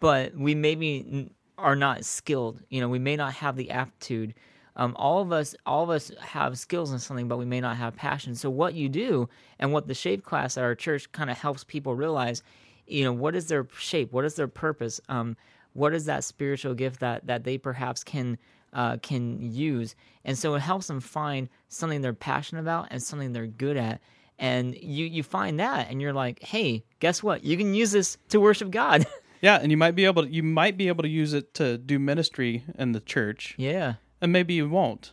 but 0.00 0.34
we 0.34 0.54
maybe 0.54 1.30
are 1.58 1.76
not 1.76 2.04
skilled. 2.04 2.62
You 2.70 2.80
know, 2.80 2.88
we 2.88 2.98
may 2.98 3.16
not 3.16 3.34
have 3.34 3.56
the 3.56 3.70
aptitude. 3.70 4.34
Um, 4.76 4.94
all 4.96 5.20
of 5.20 5.32
us, 5.32 5.54
all 5.66 5.82
of 5.82 5.90
us 5.90 6.10
have 6.20 6.58
skills 6.58 6.92
in 6.92 6.98
something, 6.98 7.28
but 7.28 7.38
we 7.38 7.44
may 7.44 7.60
not 7.60 7.76
have 7.76 7.96
passion. 7.96 8.34
So 8.34 8.48
what 8.48 8.74
you 8.74 8.88
do, 8.88 9.28
and 9.58 9.72
what 9.72 9.86
the 9.86 9.94
shape 9.94 10.24
class 10.24 10.56
at 10.56 10.64
our 10.64 10.74
church 10.74 11.10
kind 11.12 11.28
of 11.30 11.36
helps 11.36 11.64
people 11.64 11.94
realize, 11.94 12.42
you 12.86 13.04
know, 13.04 13.12
what 13.12 13.36
is 13.36 13.48
their 13.48 13.66
shape, 13.78 14.12
what 14.12 14.24
is 14.24 14.34
their 14.36 14.48
purpose, 14.48 15.00
um, 15.08 15.36
what 15.72 15.94
is 15.94 16.06
that 16.06 16.24
spiritual 16.24 16.74
gift 16.74 17.00
that 17.00 17.26
that 17.26 17.44
they 17.44 17.58
perhaps 17.58 18.04
can 18.04 18.38
uh, 18.72 18.96
can 18.98 19.40
use, 19.40 19.94
and 20.24 20.38
so 20.38 20.54
it 20.54 20.60
helps 20.60 20.86
them 20.86 21.00
find 21.00 21.48
something 21.68 22.00
they're 22.02 22.12
passionate 22.12 22.60
about 22.60 22.88
and 22.90 23.02
something 23.02 23.32
they're 23.32 23.46
good 23.46 23.76
at. 23.76 24.00
And 24.38 24.74
you 24.80 25.04
you 25.06 25.22
find 25.22 25.60
that, 25.60 25.90
and 25.90 26.00
you're 26.00 26.12
like, 26.12 26.42
hey, 26.42 26.84
guess 26.98 27.22
what? 27.22 27.44
You 27.44 27.56
can 27.56 27.74
use 27.74 27.92
this 27.92 28.16
to 28.30 28.40
worship 28.40 28.70
God. 28.70 29.06
Yeah, 29.42 29.56
and 29.56 29.70
you 29.70 29.78
might 29.78 29.94
be 29.94 30.04
able 30.04 30.24
to 30.24 30.28
you 30.30 30.42
might 30.42 30.76
be 30.76 30.88
able 30.88 31.02
to 31.02 31.08
use 31.08 31.32
it 31.32 31.54
to 31.54 31.78
do 31.78 31.98
ministry 31.98 32.62
in 32.78 32.92
the 32.92 33.00
church, 33.00 33.54
yeah, 33.56 33.94
and 34.20 34.32
maybe 34.32 34.52
you 34.52 34.68
won't. 34.68 35.12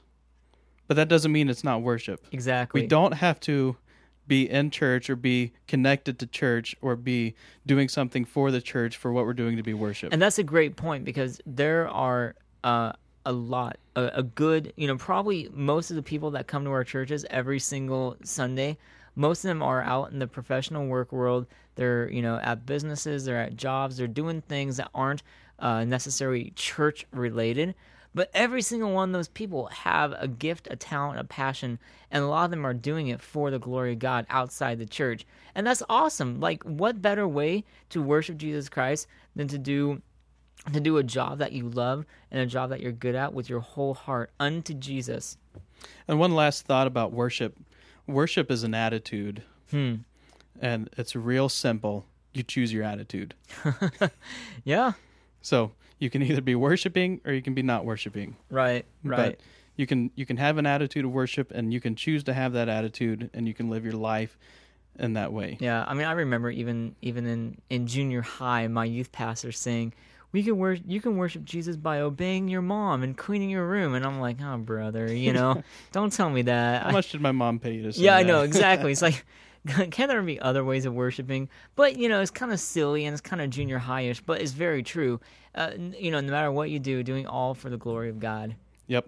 But 0.88 0.98
that 0.98 1.08
doesn't 1.08 1.32
mean 1.32 1.48
it's 1.50 1.64
not 1.64 1.82
worship. 1.82 2.28
exactly. 2.34 2.82
We 2.82 2.88
don't 2.88 3.14
have 3.14 3.40
to 3.42 3.78
be 4.28 4.50
in 4.50 4.70
church 4.70 5.10
or 5.10 5.16
be 5.16 5.54
connected 5.68 6.20
to 6.20 6.28
church 6.28 6.76
or 6.82 6.96
be 6.96 7.36
doing 7.66 7.88
something 7.90 8.26
for 8.26 8.52
the 8.52 8.62
church 8.62 8.98
for 8.98 9.12
what 9.12 9.26
we're 9.26 9.34
doing 9.34 9.58
to 9.58 9.64
be 9.64 9.74
worship. 9.74 10.12
And 10.12 10.22
that's 10.22 10.40
a 10.40 10.44
great 10.44 10.76
point 10.76 11.06
because 11.06 11.40
there 11.46 11.88
are 11.88 12.36
uh, 12.64 12.94
a 13.26 13.32
lot, 13.32 13.78
a, 13.96 14.12
a 14.16 14.24
good, 14.24 14.74
you 14.76 14.88
know, 14.88 14.98
probably 14.98 15.50
most 15.54 15.90
of 15.90 15.96
the 15.96 16.04
people 16.04 16.32
that 16.32 16.48
come 16.48 16.64
to 16.64 16.72
our 16.72 16.84
churches 16.84 17.26
every 17.30 17.60
single 17.60 18.18
Sunday, 18.24 18.78
most 19.16 19.44
of 19.44 19.50
them 19.50 19.64
are 19.64 19.82
out 19.82 20.12
in 20.12 20.20
the 20.20 20.28
professional 20.28 20.88
work 20.88 21.12
world. 21.12 21.48
They're, 21.76 22.10
you 22.10 22.22
know, 22.22 22.38
at 22.38 22.66
businesses, 22.66 23.26
they're 23.26 23.42
at 23.42 23.56
jobs, 23.56 23.98
they're 23.98 24.08
doing 24.08 24.42
things 24.42 24.78
that 24.78 24.90
aren't 24.94 25.24
uh, 25.60 25.84
necessarily 25.86 26.52
church 26.56 27.06
related. 27.12 27.76
But 28.18 28.32
every 28.34 28.64
single 28.64 28.94
one 28.94 29.10
of 29.10 29.14
those 29.14 29.28
people 29.28 29.68
have 29.68 30.12
a 30.18 30.28
gift, 30.28 30.68
a 30.72 30.76
talent, 30.76 31.20
a 31.20 31.24
passion, 31.24 31.78
and 32.10 32.24
a 32.24 32.28
lot 32.28 32.46
of 32.46 32.50
them 32.50 32.66
are 32.66 32.74
doing 32.74 33.10
it 33.10 33.22
for 33.22 33.52
the 33.52 33.60
glory 33.60 33.94
of 33.94 34.00
God 34.00 34.26
outside 34.28 34.80
the 34.80 34.88
church. 34.88 35.24
And 35.54 35.68
that's 35.68 35.84
awesome. 35.88 36.40
Like, 36.40 36.64
what 36.64 37.00
better 37.00 37.28
way 37.28 37.64
to 37.90 38.02
worship 38.02 38.38
Jesus 38.38 38.70
Christ 38.70 39.06
than 39.36 39.48
to 39.50 39.60
do 39.60 40.02
to 40.74 40.80
do 40.80 40.98
a 40.98 41.04
job 41.04 41.38
that 41.38 41.52
you 41.52 41.70
love 41.70 42.08
and 42.32 42.42
a 42.42 42.48
job 42.48 42.72
that 42.72 42.82
you're 42.82 42.92
good 42.92 43.14
at 43.14 43.36
with 43.36 43.52
your 43.52 43.60
whole 43.60 43.94
heart 43.94 44.32
unto 44.40 44.74
Jesus. 44.74 45.38
And 46.08 46.20
one 46.20 46.34
last 46.34 46.66
thought 46.66 46.88
about 46.88 47.14
worship. 47.14 47.56
Worship 48.08 48.50
is 48.50 48.64
an 48.64 48.74
attitude. 48.74 49.44
Hmm. 49.70 49.98
And 50.60 50.90
it's 50.98 51.16
real 51.16 51.50
simple. 51.50 52.08
You 52.34 52.42
choose 52.42 52.74
your 52.74 52.84
attitude. 52.84 53.36
Yeah. 54.64 54.94
So 55.44 55.74
you 56.00 56.10
can 56.10 56.22
either 56.22 56.42
be 56.42 56.56
worshiping 56.56 57.22
or 57.26 57.34
you 57.34 57.42
can 57.42 57.54
be 57.54 57.62
not 57.64 57.86
worshiping. 57.86 58.36
Right. 58.50 58.86
Right. 59.04 59.32
But 59.32 59.40
you 59.76 59.88
can 59.88 60.12
you 60.16 60.26
can 60.26 60.38
have 60.38 60.58
an 60.58 60.66
attitude 60.66 61.06
of 61.06 61.12
worship 61.12 61.52
and 61.52 61.74
you 61.74 61.80
can 61.80 61.96
choose 61.96 62.24
to 62.26 62.34
have 62.34 62.54
that 62.54 62.70
attitude 62.70 63.30
and 63.34 63.48
you 63.48 63.54
can 63.54 63.70
live 63.70 63.84
your 63.84 63.94
life 63.94 64.38
in 65.00 65.14
that 65.14 65.32
way. 65.32 65.58
yeah. 65.60 65.86
I 65.88 65.94
mean, 65.94 66.08
I 66.08 66.14
remember 66.14 66.50
even 66.50 66.96
even 67.02 67.26
in 67.28 67.58
in 67.70 67.86
junior 67.88 68.22
high, 68.22 68.68
my 68.68 68.86
youth 68.86 69.12
pastor 69.12 69.52
saying, 69.52 69.94
"We 70.32 70.42
can 70.42 70.58
worship. 70.58 70.86
You 70.88 71.00
can 71.00 71.18
worship 71.18 71.46
Jesus 71.46 71.76
by 71.76 72.00
obeying 72.00 72.48
your 72.48 72.64
mom 72.64 73.04
and 73.04 73.16
cleaning 73.16 73.52
your 73.52 73.68
room." 73.68 73.94
And 73.94 74.04
I'm 74.04 74.20
like, 74.20 74.38
"Oh, 74.42 74.58
brother, 74.58 75.14
you 75.14 75.34
know, 75.34 75.62
don't 75.92 76.12
tell 76.12 76.32
me 76.32 76.42
that." 76.44 76.84
How 76.84 76.92
much 76.92 77.12
did 77.12 77.22
my 77.22 77.32
mom 77.32 77.60
pay 77.60 77.74
you 77.74 77.84
to 77.84 77.94
say 77.94 78.02
Yeah, 78.02 78.16
I 78.18 78.24
know 78.24 78.42
exactly. 78.42 78.92
It's 78.92 79.02
like, 79.04 79.24
can 79.92 80.10
there 80.10 80.22
be 80.22 80.40
other 80.40 80.64
ways 80.64 80.86
of 80.86 80.94
worshiping? 80.94 81.50
But 81.76 81.98
you 81.98 82.10
know, 82.10 82.22
it's 82.22 82.32
kind 82.32 82.52
of 82.52 82.60
silly 82.60 83.06
and 83.06 83.14
it's 83.14 83.22
kind 83.22 83.42
of 83.42 83.50
junior 83.50 83.80
highish, 83.80 84.22
but 84.26 84.42
it's 84.42 84.52
very 84.52 84.84
true. 84.84 85.20
Uh, 85.56 85.72
you 85.98 86.12
know, 86.12 86.20
no 86.20 86.32
matter 86.32 86.52
what 86.52 86.70
you 86.70 86.80
do, 86.80 87.04
doing 87.04 87.26
all 87.26 87.54
for 87.54 87.70
the 87.70 87.78
glory 87.78 88.10
of 88.10 88.20
God. 88.20 88.56
Yep. 88.88 89.08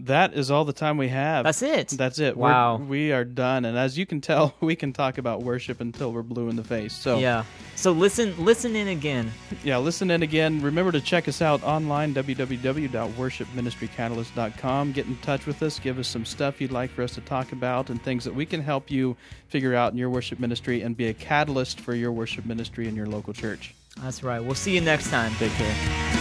That 0.00 0.34
is 0.34 0.50
all 0.50 0.64
the 0.64 0.72
time 0.72 0.96
we 0.96 1.08
have. 1.08 1.44
That's 1.44 1.62
it. 1.62 1.88
That's 1.88 2.18
it. 2.20 2.36
Wow. 2.36 2.76
We're, 2.76 2.84
we 2.84 3.12
are 3.12 3.24
done. 3.24 3.64
And 3.64 3.76
as 3.76 3.98
you 3.98 4.06
can 4.06 4.20
tell, 4.20 4.54
we 4.60 4.76
can 4.76 4.92
talk 4.92 5.18
about 5.18 5.42
worship 5.42 5.80
until 5.80 6.12
we're 6.12 6.22
blue 6.22 6.48
in 6.48 6.54
the 6.56 6.64
face. 6.64 6.92
So 6.92 7.18
Yeah. 7.18 7.44
So 7.74 7.92
listen, 7.92 8.34
listen 8.44 8.74
in 8.76 8.88
again. 8.88 9.30
yeah, 9.62 9.78
listen 9.78 10.10
in 10.10 10.22
again. 10.22 10.60
Remember 10.62 10.90
to 10.92 11.00
check 11.00 11.28
us 11.28 11.40
out 11.42 11.62
online, 11.62 12.14
www.worshipministrycatalyst.com. 12.14 14.92
Get 14.92 15.06
in 15.06 15.16
touch 15.18 15.46
with 15.46 15.62
us. 15.62 15.78
Give 15.78 15.98
us 15.98 16.08
some 16.08 16.24
stuff 16.24 16.60
you'd 16.60 16.72
like 16.72 16.90
for 16.90 17.02
us 17.02 17.14
to 17.14 17.20
talk 17.20 17.52
about 17.52 17.90
and 17.90 18.02
things 18.02 18.24
that 18.24 18.34
we 18.34 18.46
can 18.46 18.60
help 18.60 18.90
you 18.90 19.16
figure 19.48 19.74
out 19.74 19.92
in 19.92 19.98
your 19.98 20.10
worship 20.10 20.40
ministry 20.40 20.82
and 20.82 20.96
be 20.96 21.08
a 21.08 21.14
catalyst 21.14 21.80
for 21.80 21.94
your 21.94 22.12
worship 22.12 22.46
ministry 22.46 22.88
in 22.88 22.96
your 22.96 23.06
local 23.06 23.32
church. 23.32 23.74
That's 24.00 24.22
right. 24.22 24.40
We'll 24.40 24.54
see 24.54 24.74
you 24.74 24.80
next 24.80 25.10
time. 25.10 25.32
Take 25.36 25.52
care. 25.52 26.17